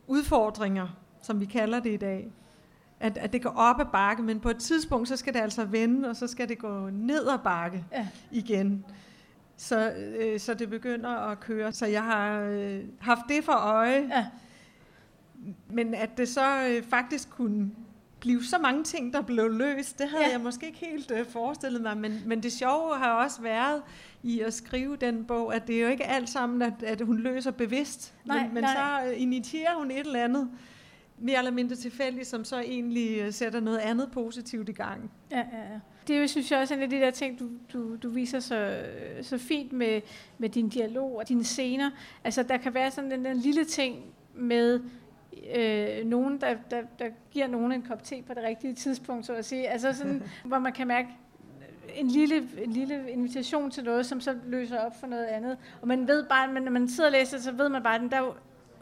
[0.06, 0.88] udfordringer,
[1.22, 2.32] som vi kalder det i dag,
[3.00, 5.64] at, at det går op ad bakke, men på et tidspunkt, så skal det altså
[5.64, 8.08] vende, og så skal det gå ned ad bakke ja.
[8.30, 8.84] igen.
[9.56, 11.72] Så, øh, så det begynder at køre.
[11.72, 14.08] Så jeg har øh, haft det for øje.
[14.10, 14.26] Ja.
[15.70, 17.70] Men at det så øh, faktisk kunne
[18.20, 20.30] blive så mange ting, der blev løst, det havde ja.
[20.30, 21.96] jeg måske ikke helt øh, forestillet mig.
[21.96, 23.82] Men, men det sjove har også været
[24.22, 27.18] i at skrive den bog, at det er jo ikke alt sammen, at, at hun
[27.18, 28.14] løser bevidst.
[28.24, 28.74] Nej, men men nej.
[28.74, 30.50] så initierer hun et eller andet,
[31.18, 35.10] mere eller mindre tilfældigt, som så egentlig øh, sætter noget andet positivt i gang.
[35.30, 35.80] Ja, ja, ja.
[36.08, 38.78] Det er synes jeg også, en af de der ting, du, du, du viser så,
[39.22, 40.00] så fint med,
[40.38, 41.90] med din dialog og dine scener.
[42.24, 44.80] Altså, der kan være sådan den, den lille ting med
[45.54, 49.34] øh, nogen, der, der, der giver nogen en kop te på det rigtige tidspunkt, så
[49.34, 49.68] at sige.
[49.68, 51.08] Altså sådan, hvor man kan mærke,
[51.96, 55.56] en lille, en lille invitation til noget, som så løser op for noget andet.
[55.82, 58.10] Og man ved bare, at når man sidder og læser, så ved man bare, at
[58.10, 58.36] der er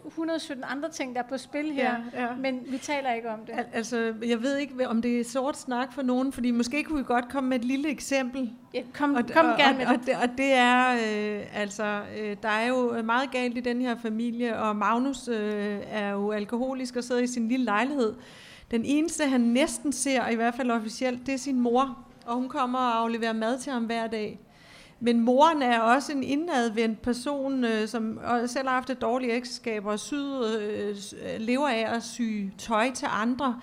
[0.07, 2.29] 117 andre ting, der er på spil her, ja, ja.
[2.41, 3.53] men vi taler ikke om det.
[3.53, 6.99] Al- altså, jeg ved ikke, om det er sort snak for nogen, fordi måske kunne
[6.99, 8.53] vi godt komme med et lille eksempel.
[8.75, 10.15] Ja, kom, og, kom og, gerne med og, det.
[10.15, 13.97] Og, og det er, øh, altså, øh, der er jo meget galt i den her
[13.97, 18.15] familie, og Magnus øh, er jo alkoholisk og sidder i sin lille lejlighed.
[18.71, 22.49] Den eneste, han næsten ser, i hvert fald officielt, det er sin mor, og hun
[22.49, 24.41] kommer og afleverer mad til ham hver dag.
[25.01, 29.87] Men moren er også en indadvendt person, øh, som selv har haft et dårligt ægteskab
[29.87, 30.97] og syd, øh,
[31.39, 32.23] lever af at sy
[32.59, 33.61] tøj til andre.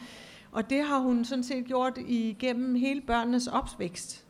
[0.52, 4.26] Og det har hun sådan set gjort igennem hele børnenes opvækst.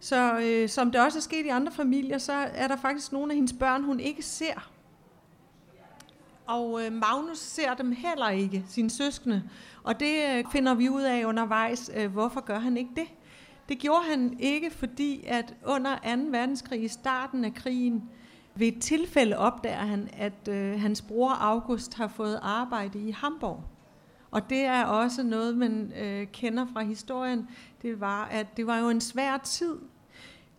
[0.00, 3.32] Så øh, som det også er sket i andre familier, så er der faktisk nogle
[3.32, 4.70] af hendes børn, hun ikke ser.
[6.46, 9.42] Og øh, Magnus ser dem heller ikke, sine søskende.
[9.82, 13.06] Og det øh, finder vi ud af undervejs, øh, hvorfor gør han ikke det?
[13.68, 16.22] Det gjorde han ikke, fordi at under 2.
[16.30, 18.10] verdenskrig, i starten af krigen,
[18.54, 23.64] ved et tilfælde opdager han, at øh, hans bror August har fået arbejde i Hamburg.
[24.30, 27.48] Og det er også noget, man øh, kender fra historien.
[27.82, 29.76] Det var, at det var jo en svær tid.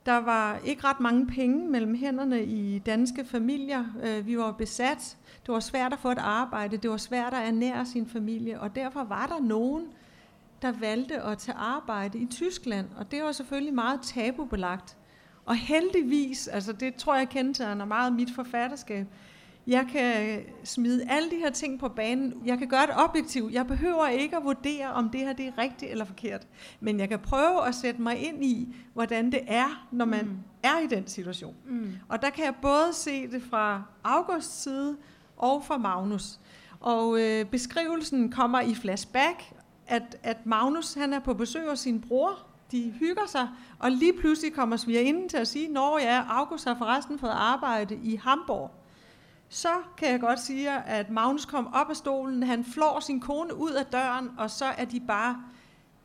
[0.05, 3.85] Der var ikke ret mange penge mellem hænderne i danske familier.
[4.03, 5.17] Øh, vi var besat.
[5.45, 6.77] Det var svært at få et arbejde.
[6.77, 8.59] Det var svært at ernære sin familie.
[8.59, 9.85] Og derfor var der nogen,
[10.61, 14.97] der valgte at tage arbejde i Tyskland, og det var selvfølgelig meget tabubelagt.
[15.45, 19.07] Og heldigvis, altså det tror jeg kendetegner meget mit forfatterskab,
[19.67, 22.33] jeg kan smide alle de her ting på banen.
[22.45, 23.53] Jeg kan gøre det objektivt.
[23.53, 26.47] Jeg behøver ikke at vurdere, om det her det er rigtigt eller forkert.
[26.79, 30.37] Men jeg kan prøve at sætte mig ind i, hvordan det er, når man mm.
[30.63, 31.55] er i den situation.
[31.65, 31.91] Mm.
[32.09, 34.97] Og der kan jeg både se det fra Augusts side
[35.37, 36.39] og fra Magnus.
[36.79, 39.53] Og øh, beskrivelsen kommer i flashback,
[39.89, 42.39] at, at Magnus han er på besøg hos sin bror,
[42.71, 43.49] de hygger sig,
[43.79, 47.99] og lige pludselig kommer svigerinden til at sige, når ja, August har forresten fået arbejde
[48.03, 48.71] i Hamburg.
[49.49, 53.55] Så kan jeg godt sige, at Magnus kom op af stolen, han flår sin kone
[53.55, 55.43] ud af døren, og så er de bare,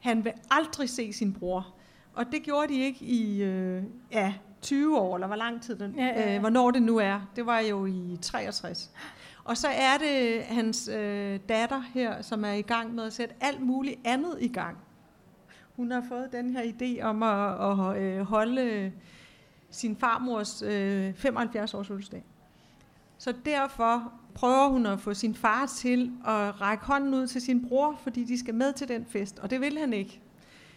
[0.00, 1.74] han vil aldrig se sin bror.
[2.14, 5.94] Og det gjorde de ikke i øh, ja, 20 år, eller hvor lang tid, den,
[5.96, 6.34] ja, ja, ja.
[6.34, 7.20] Øh, hvornår det nu er.
[7.36, 8.90] Det var jo i 63.
[9.44, 13.34] Og så er det hans øh, datter her, som er i gang med at sætte
[13.40, 14.76] alt muligt andet i gang.
[15.76, 18.92] Hun har fået den her idé om at, at at holde
[19.70, 22.24] sin farmors øh, 75-års fødselsdag.
[23.18, 27.68] Så derfor prøver hun at få sin far til at række hånden ud til sin
[27.68, 30.20] bror, fordi de skal med til den fest, og det vil han ikke.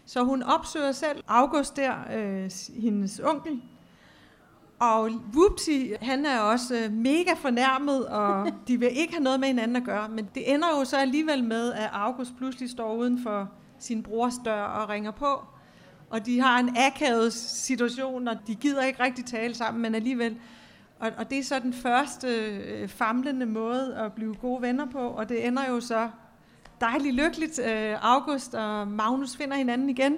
[0.06, 2.52] Så hun opsøger selv August der, øh,
[2.82, 3.62] hendes onkel,
[4.80, 9.48] og Whoopsie, han er også øh, mega fornærmet, og de vil ikke have noget med
[9.48, 10.10] hinanden at gøre.
[10.10, 14.34] Men det ender jo så alligevel med, at August pludselig står uden for sin brors
[14.46, 15.44] dør og ringer på.
[16.10, 20.38] Og de har en akavet situation, og de gider ikke rigtig tale sammen, men alligevel.
[21.00, 25.00] Og, og det er så den første øh, famlende måde at blive gode venner på,
[25.00, 26.10] og det ender jo så
[26.82, 27.60] dejligt lykkeligt.
[27.60, 30.18] Øh, August og Magnus finder hinanden igen,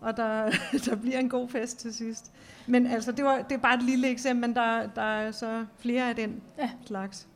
[0.00, 0.50] og der,
[0.84, 2.32] der bliver en god fest til sidst.
[2.68, 5.66] Men altså, det, var, det er bare et lille eksempel, men der, der er så
[5.78, 6.70] flere af den ja.
[6.86, 7.28] slags.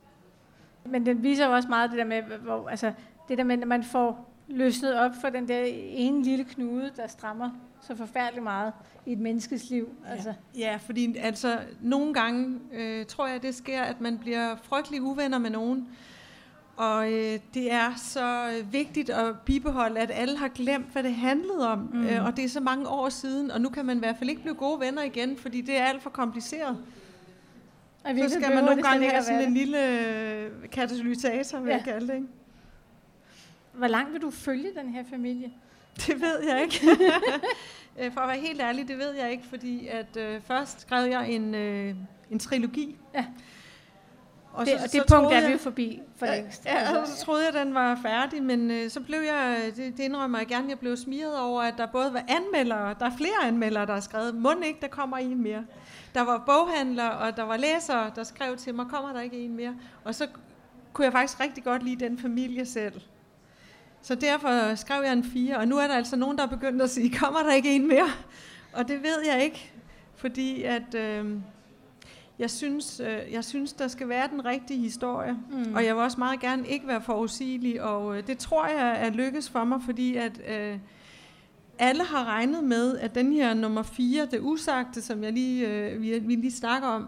[0.85, 2.93] Men den viser jo også meget det der med, hvor, altså,
[3.29, 7.07] det der med, at man får løsnet op for den der ene lille knude, der
[7.07, 7.51] strammer
[7.81, 8.73] så forfærdeligt meget
[9.07, 9.95] i et menneskes liv.
[10.09, 10.35] Altså.
[10.55, 15.03] Ja, ja fordi altså, nogle gange øh, tror jeg, det sker, at man bliver frygtelig
[15.03, 15.89] uvenner med nogen,
[16.77, 21.69] Og øh, det er så vigtigt at bibeholde, at alle har glemt, hvad det handlede
[21.69, 21.79] om.
[21.93, 22.07] Mm.
[22.07, 24.31] Øh, og det er så mange år siden, og nu kan man i hvert fald
[24.31, 26.79] ikke blive gode venner igen, fordi det er alt for kompliceret.
[28.05, 31.77] Og Så skal man nogle gange have sådan en lille øh, katalysator, vil ja.
[31.77, 32.15] jeg kalde det.
[32.15, 32.27] Ikke?
[33.73, 35.53] Hvor langt vil du følge den her familie?
[35.97, 36.87] Det ved jeg ikke.
[37.99, 41.11] Øh, For at være helt ærlig, det ved jeg ikke, fordi at øh, først skrev
[41.11, 41.95] jeg en, øh,
[42.31, 42.97] en trilogi.
[43.15, 43.25] Ja.
[44.53, 46.65] Og det, og det så punkt troede er jeg- vi forbi for længst.
[46.65, 50.03] Ja, og så troede jeg, den var færdig, men øh, så blev jeg, det, det
[50.03, 53.45] indrømmer jeg gerne, jeg blev smiret over, at der både var anmeldere, der er flere
[53.49, 55.65] anmeldere, der har skrevet, må ikke, der kommer en mere.
[56.15, 59.57] Der var boghandlere, og der var læsere, der skrev til mig, kommer der ikke en
[59.57, 59.75] mere?
[60.05, 60.27] Og så
[60.93, 63.01] kunne jeg faktisk rigtig godt lide den familie selv.
[64.03, 66.83] Så derfor skrev jeg en fire, og nu er der altså nogen, der er begyndt
[66.83, 68.09] at sige, kommer der ikke en mere?
[68.73, 69.73] Og det ved jeg ikke,
[70.17, 70.95] fordi at...
[70.95, 71.25] Øh,
[72.43, 75.37] jeg synes, øh, jeg synes, der skal være den rigtige historie.
[75.51, 75.75] Mm.
[75.75, 79.11] Og jeg vil også meget gerne ikke være forudsigelig, og øh, det tror jeg er
[79.11, 80.79] lykkes for mig, fordi at øh,
[81.79, 86.03] alle har regnet med, at den her nummer 4, det usagte, som jeg lige, øh,
[86.03, 87.07] vi, vi lige snakker om,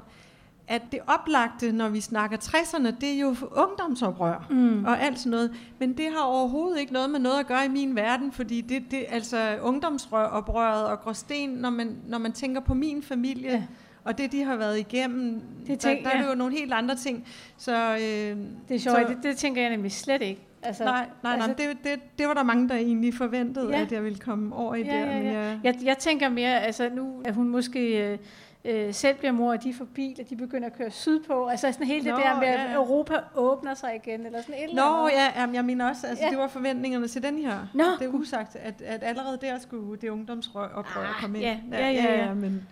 [0.68, 4.84] at det oplagte, når vi snakker 60'erne, det er jo ungdomsoprør Mm.
[4.84, 5.54] og alt sådan noget.
[5.78, 8.82] Men det har overhovedet ikke noget med noget at gøre i min verden, fordi det,
[8.90, 13.62] det altså ungdomsoprøret og Gråsten, når man, når man tænker på min familie, Ja.
[14.04, 14.10] Ja.
[14.10, 16.24] og det, de har været igennem, Det det tænk- der, der er ja.
[16.24, 17.26] det jo nogle helt andre ting.
[17.56, 20.40] Så, øh, Det er sjovt, så, det, det tænker jeg nemlig slet ikke.
[20.62, 23.76] Altså, nej, nej, nej, altså, det, det, det var der mange, der egentlig forventede, Ja.
[23.76, 23.82] ja.
[23.84, 24.98] at jeg ville komme over i Ja, der.
[24.98, 25.38] ja, Men ja.
[25.40, 28.18] jeg, Jeg, jeg tænker mere, altså nu, at hun måske øh,
[28.64, 31.46] øh, selv bliver mor, og de får bil, og de begynder at køre sydpå.
[31.46, 32.74] Altså sådan hele det Nå, der med, at ja, ja.
[32.74, 35.12] Europa åbner sig igen, eller sådan et eller Nå, andet.
[35.18, 36.26] ja, jamen, jeg mener også, altså, Ja.
[36.26, 36.30] ja.
[36.30, 37.58] det var forventningerne til den her.
[37.74, 37.84] Nå.
[37.98, 40.68] Det er usagt, at, at allerede der skulle det ungdomsoprør
[41.08, 41.46] Ah, komme ind.
[41.72, 42.34] ja, ja, ja, ja.
[42.34, 42.66] men,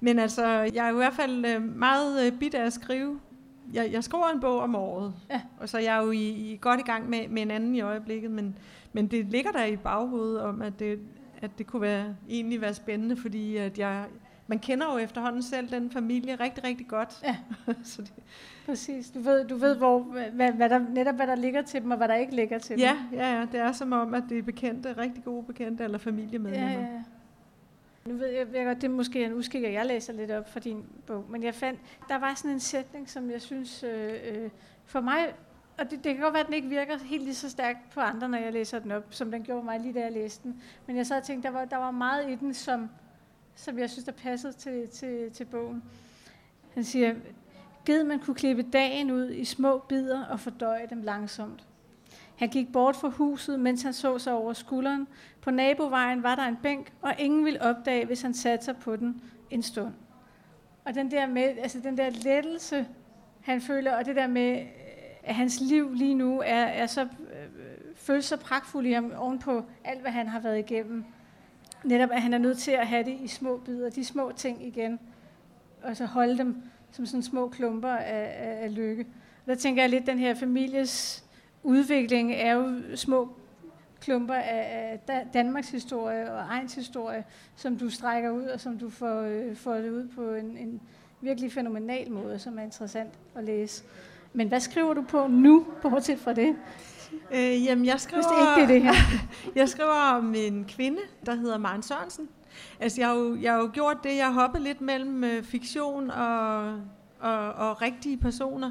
[0.00, 3.20] men altså, jeg er i hvert fald øh, meget øh, bit af at skrive.
[3.72, 5.40] Jeg, jeg skriver en bog om året, Ja.
[5.60, 7.80] og så er jeg jo i, i godt i gang med, med en anden i
[7.80, 8.56] øjeblikket, men,
[8.92, 10.98] men det ligger der i baghovedet om, at det,
[11.42, 14.04] at det kunne være, egentlig være spændende, fordi at jeg,
[14.46, 17.22] man kender jo efterhånden selv den familie rigtig, rigtig godt.
[17.24, 17.36] Ja.
[17.84, 18.12] så det,
[18.66, 19.10] Præcis.
[19.10, 19.98] Du ved, du ved hvor,
[20.32, 22.78] hvad, hvad der, netop hvad der ligger til dem, og hvad der ikke ligger til
[22.78, 23.18] ja, dem.
[23.18, 26.68] ja, ja, det er som om, at det er bekendte, rigtig gode bekendte eller familiemedlemmer.
[26.70, 27.02] ja, ja, ja.
[28.06, 30.52] Nu ved jeg, jeg godt, det er måske en uskik, at jeg læser lidt op
[30.52, 34.12] for din bog, men jeg fandt, der var sådan en sætning, som jeg synes, øh,
[34.24, 34.50] øh,
[34.84, 35.34] for mig,
[35.78, 38.00] og det, det kan godt være, at den ikke virker helt lige så stærkt på
[38.00, 40.62] andre, når jeg læser den op, som den gjorde mig lige da jeg læste den.
[40.86, 42.90] Men jeg sad og tænkte, der var, der var meget i den, som,
[43.54, 45.82] som jeg synes, der passede til, til, til bogen.
[46.74, 47.14] Han siger,
[47.86, 51.66] Gid man kunne klippe dagen ud i små bidder og fordøje dem langsomt.
[52.36, 55.08] Han gik bort fra huset, mens han så sig over skulderen.
[55.40, 58.96] På nabovejen var der en bænk, og ingen ville opdage, hvis han satte sig på
[58.96, 59.92] den en stund.
[60.84, 62.86] Og den der, med, altså den der lettelse,
[63.40, 64.66] han føler, og det der med,
[65.22, 67.08] at hans liv lige nu er, er så, øh,
[67.94, 71.04] føles så pragtfuldt i ham ovenpå alt, hvad han har været igennem.
[71.84, 74.66] Netop, at han er nødt til at have det i små bidder, de små ting
[74.66, 74.98] igen,
[75.82, 79.06] og så holde dem som sådan små klumper af, af, af lykke.
[79.46, 81.24] Og der tænker jeg lidt, den her families
[81.62, 83.28] udvikling er jo små
[84.00, 87.24] klumper af, af Da- Danmarks historie og egen historie,
[87.56, 90.80] som du strækker ud, og som du får, øh, får det ud på en, en
[91.20, 93.84] virkelig fænomenal måde, som er interessant at læse.
[94.32, 96.56] Men hvad skriver du på nu, bortset fra det,
[97.34, 99.18] Øh, jamen, jeg skriver, hvis det ikke det er det her?
[99.60, 102.28] jeg skriver om en kvinde, der hedder Maren Sørensen.
[102.80, 105.42] Altså, jeg har jo, jeg har jo gjort det, jeg har hoppet lidt mellem øh,
[105.42, 106.64] fiktion og,
[107.20, 108.70] og, og rigtige personer.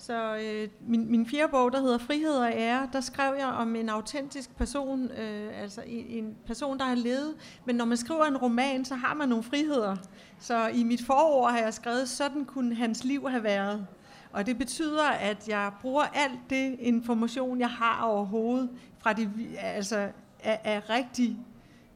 [0.00, 3.76] Så øh, min, min fjerde bog, der hedder Frihed og ære, der skrev jeg om
[3.76, 7.34] en autentisk person, øh, altså en, en person, der har levet.
[7.64, 9.96] Men når man skriver en roman, så har man nogle friheder.
[10.38, 13.86] Så i mit forord har jeg skrevet, sådan kunne hans liv have været.
[14.32, 20.08] Og det betyder, at jeg bruger alt det information, jeg har overhovedet, fra det, altså
[20.44, 21.36] af, af rigtig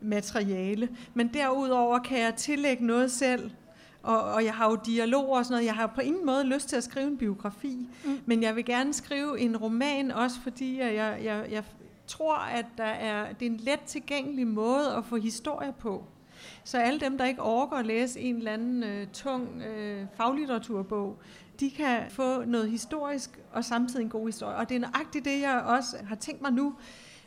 [0.00, 0.88] materiale.
[1.14, 3.50] Men derudover kan jeg tillægge noget selv,
[4.05, 5.66] og, og jeg har jo dialoger og sådan noget.
[5.66, 8.20] Jeg har på ingen måde lyst til at skrive en biografi, mm.
[8.26, 11.64] men jeg vil gerne skrive en roman, også fordi jeg, jeg, jeg, jeg
[12.07, 16.05] tror, at der er, det er en let tilgængelig måde at få historie på.
[16.64, 21.18] Så alle dem, der ikke orker at læse en eller anden øh, tung øh, faglitteraturbog,
[21.61, 24.57] de kan få noget historisk og samtidig en god historie.
[24.57, 26.74] Og det er nøjagtigt det, jeg også har tænkt mig nu.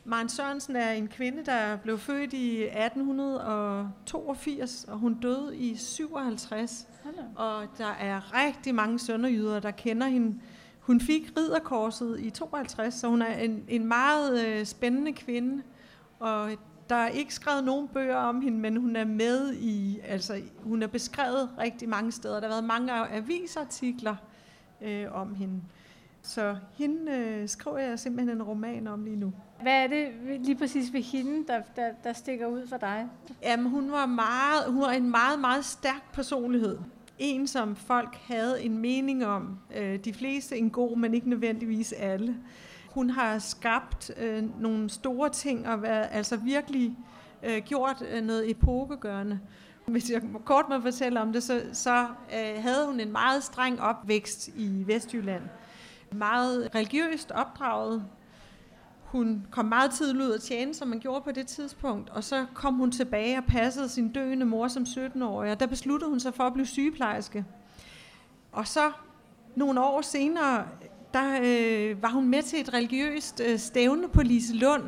[0.09, 6.87] Maren Sørensen er en kvinde, der blev født i 1882, og hun døde i 57.
[7.35, 10.39] Og der er rigtig mange sønderjyder, der kender hende.
[10.79, 15.63] Hun fik ridderkorset i 52, så hun er en, en meget øh, spændende kvinde.
[16.19, 16.51] Og
[16.89, 20.83] der er ikke skrevet nogen bøger om hende, men hun er med i, altså hun
[20.83, 22.39] er beskrevet rigtig mange steder.
[22.39, 24.15] Der har været mange avisartikler
[24.81, 25.61] øh, om hende.
[26.27, 29.33] Så hende øh, skriver jeg simpelthen en roman om lige nu.
[29.61, 30.07] Hvad er det
[30.39, 33.07] lige præcis ved hende, der, der, der stikker ud for dig?
[33.43, 36.77] Jamen, hun var, meget, hun var en meget, meget stærk personlighed.
[37.19, 39.59] En, som folk havde en mening om.
[39.75, 42.35] Øh, de fleste en god, men ikke nødvendigvis alle.
[42.91, 46.97] Hun har skabt øh, nogle store ting og været, altså virkelig
[47.43, 49.39] øh, gjort øh, noget epokegørende.
[49.85, 53.81] Hvis jeg kort må fortælle om det, så, så øh, havde hun en meget streng
[53.81, 55.43] opvækst i Vestjylland.
[56.11, 58.05] Meget religiøst opdraget.
[59.03, 62.45] Hun kom meget tidligt ud at tjene, som man gjorde på det tidspunkt, og så
[62.53, 66.33] kom hun tilbage og passede sin døende mor som 17-årig, og der besluttede hun sig
[66.33, 67.45] for at blive sygeplejerske.
[68.51, 68.91] Og så
[69.55, 70.67] nogle år senere,
[71.13, 74.83] der øh, var hun med til et religiøst øh, stævne på Lise Lund,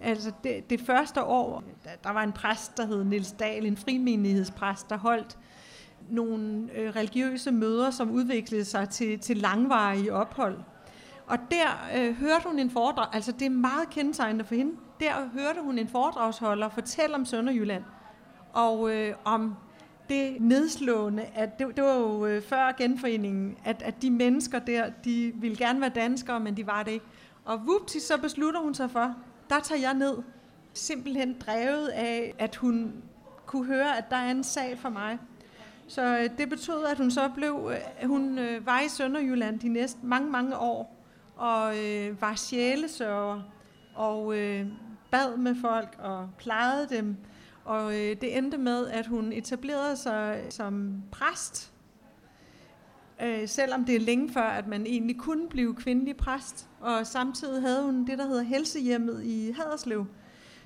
[0.00, 1.62] Altså det, det første år,
[2.04, 5.38] der var en præst, der hed Nils Dahl, en frimenighedspræst, der holdt
[6.10, 10.58] nogle øh, religiøse møder, som udviklede sig til, til langvarige ophold.
[11.26, 15.12] Og der øh, hørte hun en foredrag, altså det er meget kendetegnende for hende, der
[15.32, 17.84] hørte hun en foredragsholder fortælle om Sønderjylland,
[18.52, 19.54] og øh, om
[20.08, 24.90] det nedslående, at det, det var jo øh, før genforeningen, at, at de mennesker der,
[25.04, 27.06] de ville gerne være danskere, men de var det ikke.
[27.44, 29.14] Og vupti, så beslutter hun sig for,
[29.50, 30.16] der tager jeg ned,
[30.72, 32.92] simpelthen drevet af, at hun
[33.46, 35.18] kunne høre, at der er en sag for mig.
[35.90, 39.68] Så øh, det betød, at hun så blev, øh, hun øh, var i Sønderjylland de
[39.68, 40.96] næste mange, mange år,
[41.36, 43.42] og øh, var sjælesørger,
[43.94, 44.66] og øh,
[45.10, 47.16] bad med folk og plejede dem.
[47.64, 51.72] Og øh, det endte med, at hun etablerede sig som præst,
[53.22, 56.68] øh, selvom det er længe før, at man egentlig kunne blive kvindelig præst.
[56.80, 60.06] Og samtidig havde hun det, der hedder Helsehjemmet i Haderslev.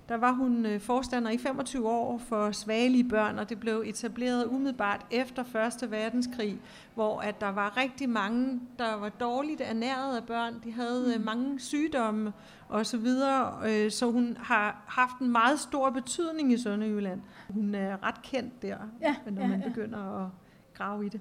[0.08, 4.46] Der var hun øh, forstander i 25 år for svagelige børn, og det blev etableret
[4.46, 5.42] umiddelbart efter
[5.82, 5.90] 1.
[5.90, 6.60] verdenskrig,
[6.94, 10.54] hvor at der var rigtig mange, der var dårligt ernæret af børn.
[10.64, 11.24] De havde øh, mm.
[11.24, 12.32] mange sygdomme
[12.68, 17.20] og så videre, øh, så hun har haft en meget stor betydning i Sønderjylland.
[17.50, 20.30] Hun er ret kendt der, ja, når ja, man begynder at
[20.74, 21.20] grave i det.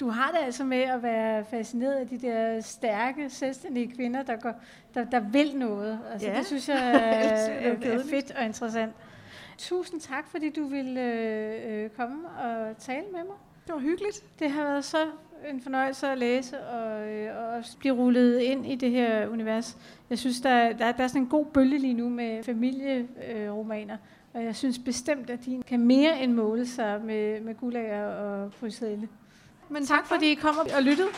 [0.00, 4.36] Du har det altså med at være fascineret af de der stærke, selvstændige kvinder, der,
[4.36, 4.52] går,
[4.94, 6.00] der, der vil noget.
[6.12, 6.38] Altså, ja.
[6.38, 6.78] Det synes jeg
[7.60, 8.92] er, er fedt og interessant.
[9.58, 13.36] Tusind tak, fordi du ville øh, komme og tale med mig.
[13.66, 14.24] Det var hyggeligt.
[14.38, 15.06] Det har været så
[15.50, 19.76] en fornøjelse at læse og, øh, og blive rullet ind i det her univers.
[20.10, 23.94] Jeg synes, der, der, der er sådan en god bølge lige nu med familieromaner.
[23.94, 24.00] Øh,
[24.34, 28.52] og jeg synes bestemt, at de kan mere end måle sig med, med Gulager og
[28.60, 29.08] Bryselle.
[29.70, 31.08] Men tak, fordi I kom og lyttede.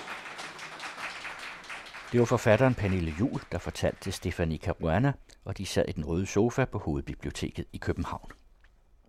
[2.13, 5.13] Det var forfatteren Pernille Jul, der fortalte til Stefanie Caruana,
[5.45, 8.31] og de sad i den røde sofa på Hovedbiblioteket i København.